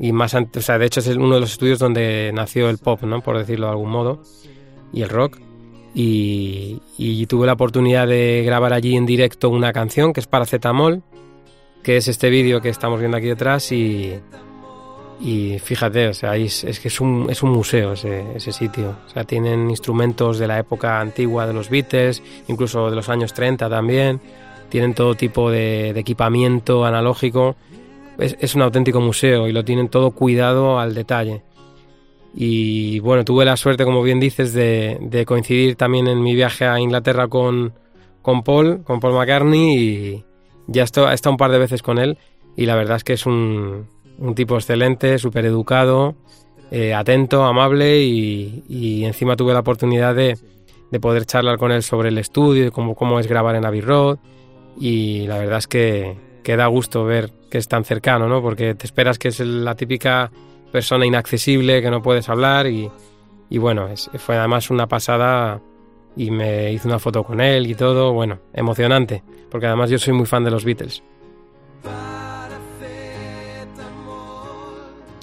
y 0.00 0.10
más, 0.10 0.34
o 0.34 0.60
sea, 0.60 0.78
de 0.78 0.86
hecho 0.86 0.98
es 0.98 1.06
uno 1.06 1.34
de 1.36 1.40
los 1.42 1.52
estudios 1.52 1.78
donde 1.78 2.32
nació 2.34 2.68
el 2.70 2.78
pop, 2.78 3.02
¿no? 3.02 3.20
por 3.20 3.38
decirlo 3.38 3.66
de 3.66 3.72
algún 3.72 3.90
modo, 3.90 4.20
y 4.92 5.02
el 5.02 5.08
rock. 5.08 5.38
Y, 5.94 6.80
tuve 7.26 7.46
la 7.46 7.52
oportunidad 7.52 8.08
de 8.08 8.42
grabar 8.44 8.72
allí 8.72 8.96
en 8.96 9.06
directo 9.06 9.50
una 9.50 9.72
canción 9.72 10.12
que 10.12 10.20
es 10.20 10.26
Paracetamol, 10.26 11.02
que 11.82 11.96
es 11.96 12.08
este 12.08 12.28
vídeo 12.28 12.60
que 12.60 12.68
estamos 12.68 12.98
viendo 12.98 13.16
aquí 13.16 13.26
detrás 13.26 13.70
y, 13.70 14.14
y 15.20 15.58
fíjate, 15.58 16.08
o 16.08 16.14
sea, 16.14 16.34
es, 16.36 16.64
que 16.80 16.88
es 16.88 17.00
un, 17.00 17.26
es 17.28 17.42
un 17.42 17.50
museo 17.50 17.92
ese, 17.92 18.52
sitio. 18.52 18.96
O 19.06 19.10
sea, 19.10 19.24
tienen 19.24 19.68
instrumentos 19.68 20.38
de 20.38 20.46
la 20.46 20.58
época 20.58 20.98
antigua 20.98 21.46
de 21.46 21.52
los 21.52 21.68
Beatles, 21.68 22.22
incluso 22.48 22.88
de 22.88 22.96
los 22.96 23.08
años 23.10 23.34
30 23.34 23.68
también. 23.68 24.20
Tienen 24.70 24.94
todo 24.94 25.14
tipo 25.14 25.50
de, 25.50 25.90
equipamiento 25.90 26.86
analógico. 26.86 27.56
Es, 28.18 28.54
un 28.54 28.62
auténtico 28.62 29.00
museo 29.00 29.46
y 29.46 29.52
lo 29.52 29.64
tienen 29.64 29.88
todo 29.88 30.12
cuidado 30.12 30.78
al 30.78 30.94
detalle. 30.94 31.42
Y 32.34 33.00
bueno, 33.00 33.24
tuve 33.24 33.44
la 33.44 33.56
suerte, 33.56 33.84
como 33.84 34.02
bien 34.02 34.20
dices, 34.20 34.52
de, 34.52 34.98
de 35.00 35.24
coincidir 35.24 35.76
también 35.76 36.06
en 36.06 36.22
mi 36.22 36.34
viaje 36.34 36.64
a 36.64 36.78
Inglaterra 36.78 37.26
con, 37.28 37.72
con 38.22 38.42
Paul, 38.42 38.82
con 38.84 39.00
Paul 39.00 39.14
McCartney 39.14 39.78
y 39.78 40.24
ya 40.66 40.82
he 40.82 40.84
estado 40.84 41.32
un 41.32 41.36
par 41.36 41.50
de 41.50 41.58
veces 41.58 41.82
con 41.82 41.98
él 41.98 42.18
y 42.56 42.66
la 42.66 42.76
verdad 42.76 42.96
es 42.96 43.04
que 43.04 43.14
es 43.14 43.26
un, 43.26 43.86
tipo 44.34 44.56
excelente, 44.56 45.18
súper 45.18 45.46
educado, 45.46 46.14
eh, 46.70 46.94
atento, 46.94 47.44
amable 47.44 48.02
y, 48.02 49.04
encima 49.04 49.36
tuve 49.36 49.52
la 49.52 49.60
oportunidad 49.60 50.14
de, 50.14 50.36
poder 51.00 51.24
charlar 51.24 51.56
con 51.56 51.70
él 51.70 51.84
sobre 51.84 52.08
el 52.08 52.18
estudio 52.18 52.72
cómo, 52.72 52.96
cómo 52.96 53.20
es 53.20 53.28
grabar 53.28 53.54
en 53.54 53.64
Abbey 53.64 53.80
Road 53.80 54.18
y 54.78 55.26
la 55.28 55.38
verdad 55.38 55.58
es 55.58 55.68
que, 55.68 56.16
que, 56.42 56.56
da 56.56 56.66
gusto 56.66 57.04
ver 57.04 57.30
que 57.48 57.58
es 57.58 57.68
tan 57.68 57.84
cercano, 57.84 58.28
¿no? 58.28 58.42
Porque 58.42 58.74
te 58.74 58.86
esperas 58.86 59.18
que 59.18 59.28
es 59.28 59.40
la 59.40 59.76
típica 59.76 60.30
persona 60.70 61.06
inaccesible, 61.06 61.82
que 61.82 61.90
no 61.90 62.02
puedes 62.02 62.28
hablar 62.28 62.66
y, 62.66 62.90
y 63.48 63.58
bueno, 63.58 63.88
fue 64.18 64.36
además 64.36 64.70
una 64.70 64.86
pasada 64.86 65.60
y 66.16 66.30
me 66.30 66.72
hice 66.72 66.88
una 66.88 66.98
foto 66.98 67.24
con 67.24 67.40
él 67.40 67.66
y 67.66 67.74
todo, 67.74 68.12
bueno, 68.12 68.38
emocionante, 68.52 69.22
porque 69.50 69.66
además 69.66 69.90
yo 69.90 69.98
soy 69.98 70.12
muy 70.12 70.26
fan 70.26 70.44
de 70.44 70.50
los 70.50 70.64
Beatles. 70.64 71.02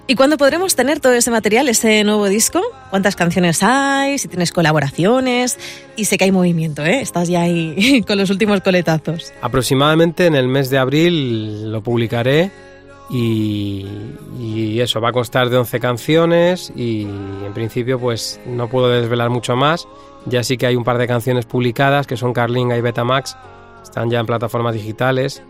¿Y 0.09 0.15
cuándo 0.15 0.37
podremos 0.37 0.73
tener 0.73 1.01
todo 1.01 1.11
ese 1.11 1.31
material, 1.31 1.67
ese 1.67 2.05
nuevo 2.05 2.29
disco? 2.29 2.61
¿Cuántas 2.89 3.17
canciones 3.17 3.61
hay? 3.61 4.17
Si 4.17 4.29
tienes 4.29 4.53
colaboraciones. 4.53 5.59
Y 5.97 6.05
sé 6.05 6.17
que 6.17 6.23
hay 6.23 6.31
movimiento, 6.31 6.85
¿eh? 6.85 7.01
Estás 7.01 7.27
ya 7.27 7.41
ahí 7.41 8.01
con 8.07 8.17
los 8.17 8.29
últimos 8.29 8.61
coletazos. 8.61 9.33
Aproximadamente 9.41 10.25
en 10.25 10.35
el 10.35 10.47
mes 10.47 10.69
de 10.69 10.77
abril 10.77 11.73
lo 11.73 11.83
publicaré 11.83 12.51
y, 13.09 14.79
eso, 14.79 15.01
va 15.01 15.09
a 15.09 15.11
constar 15.11 15.49
de 15.49 15.57
11 15.57 15.79
canciones 15.79 16.71
y 16.75 17.03
en 17.03 17.51
principio 17.53 17.99
pues 17.99 18.39
no 18.45 18.69
puedo 18.69 18.89
desvelar 18.89 19.29
mucho 19.29 19.55
más. 19.55 19.87
Ya 20.25 20.43
sí 20.43 20.57
que 20.57 20.67
hay 20.67 20.75
un 20.75 20.83
par 20.83 20.97
de 20.97 21.07
canciones 21.07 21.45
publicadas 21.45 22.05
que 22.05 22.15
son 22.15 22.33
Carlinga 22.33 22.77
y 22.77 22.81
Betamax. 22.81 23.35
Están 23.81 24.09
ya 24.09 24.19
en 24.19 24.25
plataformas 24.25 24.75
digitales 24.75 25.41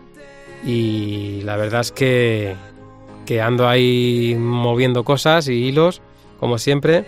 y 0.64 1.42
la 1.42 1.56
verdad 1.56 1.82
es 1.82 1.92
que 1.92 2.56
que 3.28 3.42
ando 3.42 3.68
ahí 3.68 4.34
moviendo 4.38 5.04
cosas 5.04 5.48
y 5.48 5.52
hilos, 5.52 6.00
como 6.40 6.56
siempre, 6.56 7.04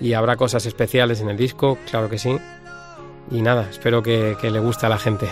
y 0.00 0.14
habrá 0.14 0.34
cosas 0.34 0.66
especiales 0.66 1.20
en 1.20 1.28
el 1.28 1.36
disco, 1.36 1.78
claro 1.88 2.10
que 2.10 2.18
sí. 2.18 2.36
Y 3.30 3.40
nada, 3.40 3.68
espero 3.70 4.02
que, 4.02 4.36
que 4.40 4.50
le 4.50 4.58
guste 4.58 4.86
a 4.86 4.88
la 4.88 4.98
gente. 4.98 5.28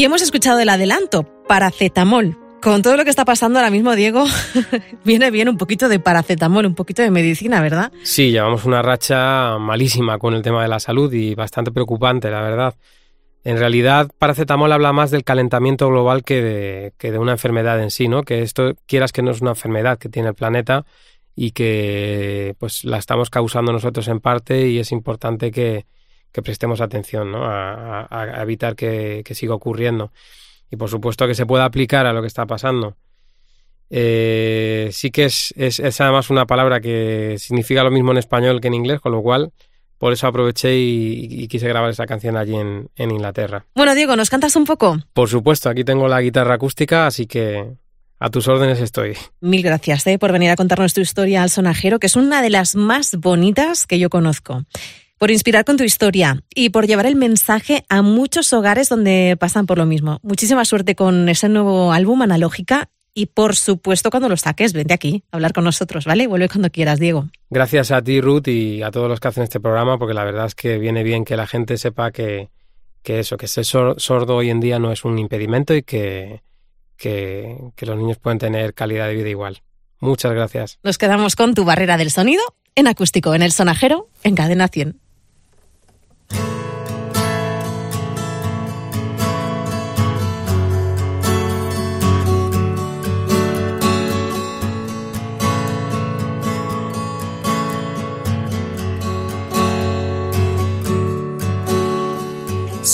Y 0.00 0.04
hemos 0.04 0.22
escuchado 0.22 0.60
el 0.60 0.70
adelanto, 0.70 1.24
paracetamol. 1.46 2.38
Con 2.62 2.80
todo 2.80 2.96
lo 2.96 3.04
que 3.04 3.10
está 3.10 3.26
pasando 3.26 3.58
ahora 3.58 3.70
mismo, 3.70 3.94
Diego, 3.94 4.24
viene 5.04 5.30
bien 5.30 5.50
un 5.50 5.58
poquito 5.58 5.90
de 5.90 6.00
paracetamol, 6.00 6.64
un 6.64 6.74
poquito 6.74 7.02
de 7.02 7.10
medicina, 7.10 7.60
¿verdad? 7.60 7.92
Sí, 8.02 8.30
llevamos 8.30 8.64
una 8.64 8.80
racha 8.80 9.58
malísima 9.58 10.16
con 10.16 10.32
el 10.32 10.40
tema 10.40 10.62
de 10.62 10.68
la 10.68 10.80
salud 10.80 11.12
y 11.12 11.34
bastante 11.34 11.70
preocupante, 11.70 12.30
la 12.30 12.40
verdad. 12.40 12.74
En 13.44 13.58
realidad, 13.58 14.08
paracetamol 14.18 14.72
habla 14.72 14.94
más 14.94 15.10
del 15.10 15.22
calentamiento 15.22 15.88
global 15.88 16.24
que 16.24 16.40
de, 16.40 16.92
que 16.96 17.12
de 17.12 17.18
una 17.18 17.32
enfermedad 17.32 17.78
en 17.82 17.90
sí, 17.90 18.08
¿no? 18.08 18.22
Que 18.22 18.40
esto, 18.40 18.72
quieras 18.86 19.12
que 19.12 19.20
no 19.20 19.32
es 19.32 19.42
una 19.42 19.50
enfermedad 19.50 19.98
que 19.98 20.08
tiene 20.08 20.30
el 20.30 20.34
planeta 20.34 20.86
y 21.36 21.50
que 21.50 22.54
pues 22.58 22.84
la 22.84 22.96
estamos 22.96 23.28
causando 23.28 23.70
nosotros 23.70 24.08
en 24.08 24.20
parte 24.20 24.66
y 24.66 24.78
es 24.78 24.92
importante 24.92 25.50
que, 25.50 25.84
que 26.32 26.42
prestemos 26.42 26.80
atención 26.80 27.32
¿no? 27.32 27.44
a, 27.44 28.06
evitar 28.42 28.76
que, 28.76 29.24
siga 29.32 29.54
ocurriendo. 29.54 30.12
Y 30.70 30.76
por 30.76 30.88
supuesto 30.88 31.26
que 31.26 31.34
se 31.34 31.46
pueda 31.46 31.64
aplicar 31.64 32.06
a 32.06 32.12
lo 32.12 32.20
que 32.20 32.28
está 32.28 32.46
pasando. 32.46 32.96
Eh, 33.90 34.90
sí 34.92 35.10
que 35.10 35.24
es, 35.24 35.52
es, 35.56 36.00
además 36.00 36.30
una 36.30 36.46
palabra 36.46 36.80
que 36.80 37.36
significa 37.38 37.82
lo 37.82 37.90
mismo 37.90 38.12
en 38.12 38.18
español 38.18 38.60
que 38.60 38.68
en 38.68 38.74
inglés, 38.74 39.00
con 39.00 39.10
lo 39.10 39.20
cual 39.20 39.52
por 39.98 40.12
eso 40.12 40.28
aproveché 40.28 40.76
y, 40.78 41.46
quise 41.48 41.68
grabar 41.68 41.90
esa 41.90 42.06
canción 42.06 42.36
allí 42.36 42.54
en, 42.54 42.88
en, 42.96 43.10
Inglaterra. 43.10 43.66
Bueno, 43.74 43.94
Diego, 43.94 44.16
¿nos 44.16 44.30
cantas 44.30 44.56
un 44.56 44.64
poco? 44.64 44.96
Por 45.12 45.28
supuesto, 45.28 45.68
aquí 45.68 45.84
tengo 45.84 46.08
la 46.08 46.22
guitarra 46.22 46.54
acústica, 46.54 47.06
así 47.06 47.26
que 47.26 47.74
a 48.18 48.30
tus 48.30 48.48
órdenes 48.48 48.80
estoy. 48.80 49.16
Mil 49.40 49.62
gracias 49.62 50.06
eh, 50.06 50.18
por 50.18 50.32
venir 50.32 50.50
a 50.50 50.56
contarnos 50.56 50.94
tu 50.94 51.00
historia 51.00 51.42
al 51.42 51.50
sonajero, 51.50 51.98
que 51.98 52.06
es 52.06 52.16
una 52.16 52.40
de 52.42 52.50
las 52.50 52.76
más 52.76 53.16
bonitas 53.16 53.86
que 53.86 53.98
yo 53.98 54.08
conozco 54.08 54.64
por 55.20 55.30
inspirar 55.30 55.66
con 55.66 55.76
tu 55.76 55.84
historia 55.84 56.42
y 56.54 56.70
por 56.70 56.86
llevar 56.86 57.04
el 57.04 57.14
mensaje 57.14 57.84
a 57.90 58.00
muchos 58.00 58.54
hogares 58.54 58.88
donde 58.88 59.36
pasan 59.38 59.66
por 59.66 59.76
lo 59.76 59.84
mismo. 59.84 60.18
Muchísima 60.22 60.64
suerte 60.64 60.94
con 60.94 61.28
ese 61.28 61.50
nuevo 61.50 61.92
álbum 61.92 62.22
Analógica 62.22 62.88
y 63.12 63.26
por 63.26 63.54
supuesto 63.54 64.08
cuando 64.08 64.30
lo 64.30 64.38
saques, 64.38 64.72
vente 64.72 64.94
aquí 64.94 65.22
a 65.30 65.36
hablar 65.36 65.52
con 65.52 65.64
nosotros, 65.64 66.06
¿vale? 66.06 66.26
Vuelve 66.26 66.48
cuando 66.48 66.70
quieras, 66.70 66.98
Diego. 66.98 67.28
Gracias 67.50 67.90
a 67.90 68.00
ti, 68.00 68.22
Ruth, 68.22 68.48
y 68.48 68.82
a 68.82 68.90
todos 68.90 69.10
los 69.10 69.20
que 69.20 69.28
hacen 69.28 69.42
este 69.42 69.60
programa, 69.60 69.98
porque 69.98 70.14
la 70.14 70.24
verdad 70.24 70.46
es 70.46 70.54
que 70.54 70.78
viene 70.78 71.02
bien 71.02 71.26
que 71.26 71.36
la 71.36 71.46
gente 71.46 71.76
sepa 71.76 72.12
que, 72.12 72.48
que 73.02 73.20
eso, 73.20 73.36
que 73.36 73.46
ser 73.46 73.66
sordo 73.66 74.36
hoy 74.36 74.48
en 74.48 74.60
día 74.60 74.78
no 74.78 74.90
es 74.90 75.04
un 75.04 75.18
impedimento 75.18 75.74
y 75.74 75.82
que, 75.82 76.40
que, 76.96 77.58
que 77.76 77.84
los 77.84 77.98
niños 77.98 78.16
pueden 78.16 78.38
tener 78.38 78.72
calidad 78.72 79.06
de 79.06 79.16
vida 79.16 79.28
igual. 79.28 79.60
Muchas 79.98 80.32
gracias. 80.32 80.78
Nos 80.82 80.96
quedamos 80.96 81.36
con 81.36 81.52
tu 81.52 81.66
barrera 81.66 81.98
del 81.98 82.10
sonido 82.10 82.42
en 82.74 82.86
acústico, 82.86 83.34
en 83.34 83.42
el 83.42 83.52
sonajero, 83.52 84.08
en 84.22 84.34
cadena 84.34 84.68
100. 84.68 84.98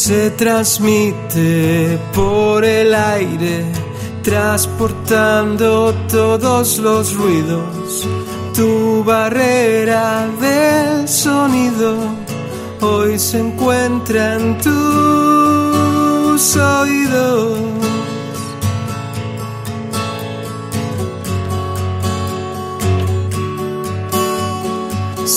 Se 0.07 0.31
transmite 0.31 1.99
por 2.14 2.64
el 2.64 2.95
aire, 2.95 3.64
transportando 4.23 5.92
todos 6.09 6.79
los 6.79 7.12
ruidos. 7.12 8.07
Tu 8.55 9.03
barrera 9.03 10.29
del 10.40 11.09
sonido 11.09 11.97
hoy 12.83 13.19
se 13.19 13.40
encuentra 13.40 14.37
en 14.37 14.57
tus 14.59 16.57
oídos. 16.57 17.59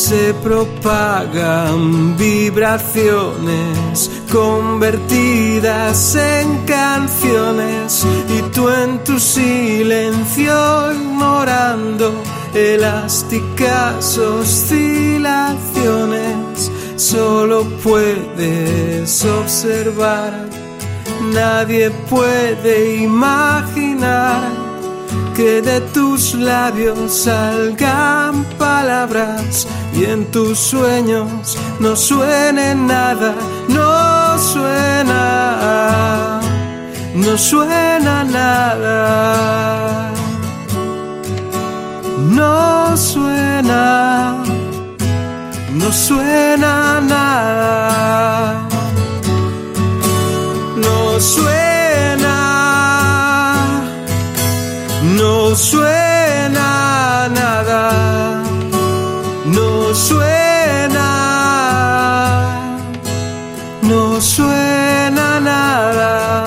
Se 0.10 0.34
propagan 0.34 2.18
vibraciones 2.18 4.10
convertidas 4.32 6.16
en 6.16 6.66
canciones 6.66 8.08
y 8.28 8.42
tú 8.52 8.70
en 8.70 9.04
tu 9.04 9.20
silencio 9.20 10.94
ignorando 10.94 12.24
elásticas 12.56 14.18
oscilaciones 14.18 16.72
solo 16.96 17.66
puedes 17.84 19.24
observar 19.26 20.50
nadie 21.32 21.92
puede 22.10 23.04
imaginar 23.04 24.69
que 25.40 25.62
de 25.62 25.80
tus 25.96 26.34
labios 26.34 27.24
salgan 27.24 28.44
palabras 28.58 29.66
y 29.98 30.04
en 30.04 30.30
tus 30.32 30.60
sueños 30.60 31.58
no 31.80 31.96
suene 31.96 32.76
nada, 32.76 33.34
no 33.70 34.38
suena, 34.38 36.42
no 37.16 37.38
suena 37.38 38.26
nada, 38.26 40.12
no 42.38 42.98
suena, 42.98 44.44
no 45.72 45.92
suena 45.94 47.00
nada, 47.00 47.99
suena 55.60 57.28
nada, 57.36 58.42
no 59.46 59.94
suena, 59.94 61.10
no 63.82 64.22
suena 64.22 65.40
nada. 65.42 66.46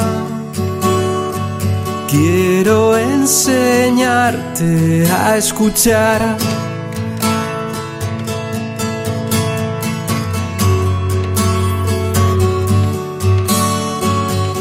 Quiero 2.09 2.97
enseñarte 2.97 4.71
a 5.11 5.37
escuchar. 5.37 6.39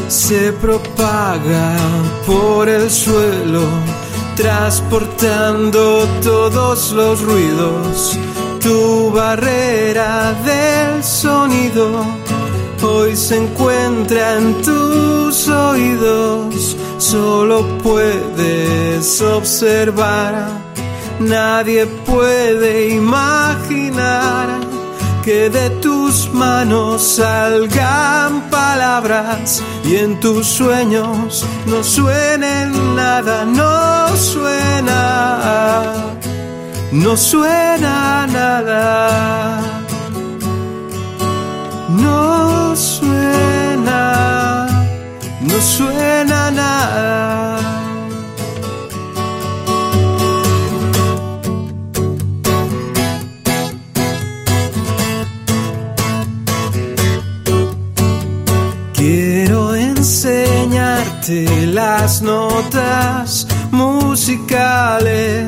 se 0.08 0.52
propaga 0.52 1.74
por 2.26 2.68
el 2.68 2.90
suelo 2.90 3.64
transportando 4.42 6.04
todos 6.20 6.90
los 6.92 7.22
ruidos. 7.22 8.18
Tu 8.60 9.10
barrera 9.12 10.34
del 10.44 11.04
sonido 11.04 12.04
hoy 12.82 13.14
se 13.14 13.36
encuentra 13.36 14.38
en 14.38 14.60
tus 14.62 15.48
oídos. 15.48 16.76
Solo 16.98 17.64
puedes 17.84 19.20
observar, 19.22 20.48
nadie 21.20 21.86
puede 21.86 22.88
imaginar 22.88 24.61
que 25.22 25.48
de 25.48 25.70
tus 25.80 26.28
manos 26.32 27.16
salgan 27.16 28.50
palabras 28.50 29.62
y 29.84 29.96
en 29.96 30.18
tus 30.18 30.46
sueños 30.46 31.44
no 31.66 31.84
suenen 31.84 32.96
nada, 32.96 33.44
no 33.44 34.16
suena, 34.16 35.92
no 36.90 37.16
suena 37.16 38.26
nada, 38.26 39.60
no 41.88 42.74
suena, 42.74 44.66
no 45.40 45.60
suena 45.60 46.50
nada. 46.50 47.71
Las 61.28 62.20
notas 62.20 63.46
musicales, 63.70 65.46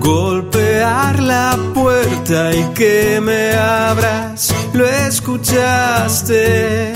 golpear 0.00 1.20
la 1.20 1.58
puerta 1.74 2.54
y 2.54 2.62
que 2.72 3.20
me 3.22 3.52
abras, 3.52 4.54
lo 4.72 4.86
escuchaste. 4.86 6.94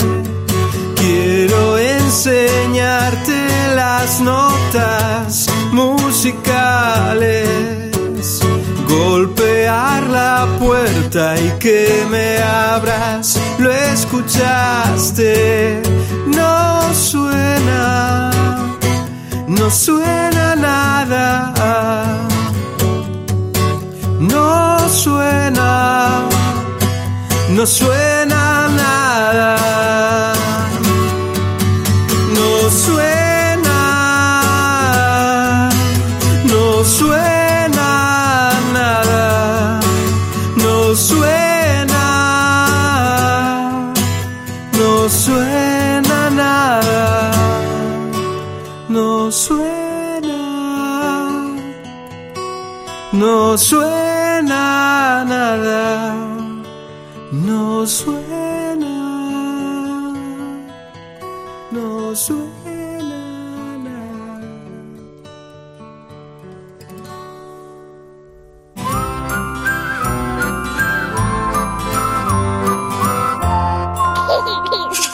Quiero 0.95 1.77
enseñarte 1.77 3.35
las 3.75 4.19
notas 4.19 5.45
musicales, 5.71 7.45
golpear 8.89 10.09
la 10.09 10.47
puerta 10.59 11.39
y 11.39 11.51
que 11.59 12.03
me 12.09 12.39
abras, 12.39 13.39
lo 13.59 13.71
escuchaste 13.71 15.83
no 16.57 16.93
suena, 16.93 18.31
no 19.47 19.69
suena 19.69 20.55
nada, 20.55 21.53
no 24.19 24.89
suena, 24.89 25.71
no 27.55 27.65
suena 27.65 28.43
nada, 28.81 29.55
no 32.37 32.69
suena, 32.83 33.79
no 36.51 36.83
suena 36.83 37.36
no 53.17 53.57
suena 53.57 55.25
nada, 55.25 56.15
no 57.31 57.85
suena, 57.87 58.95
no 61.71 62.15
suena 62.15 63.77
nada. 63.83 64.41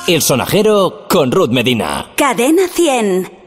El 0.08 0.22
sonajero 0.22 1.06
con 1.10 1.32
Ruth 1.32 1.50
Medina. 1.52 2.12
Cadena 2.18 2.68
100. 2.68 3.43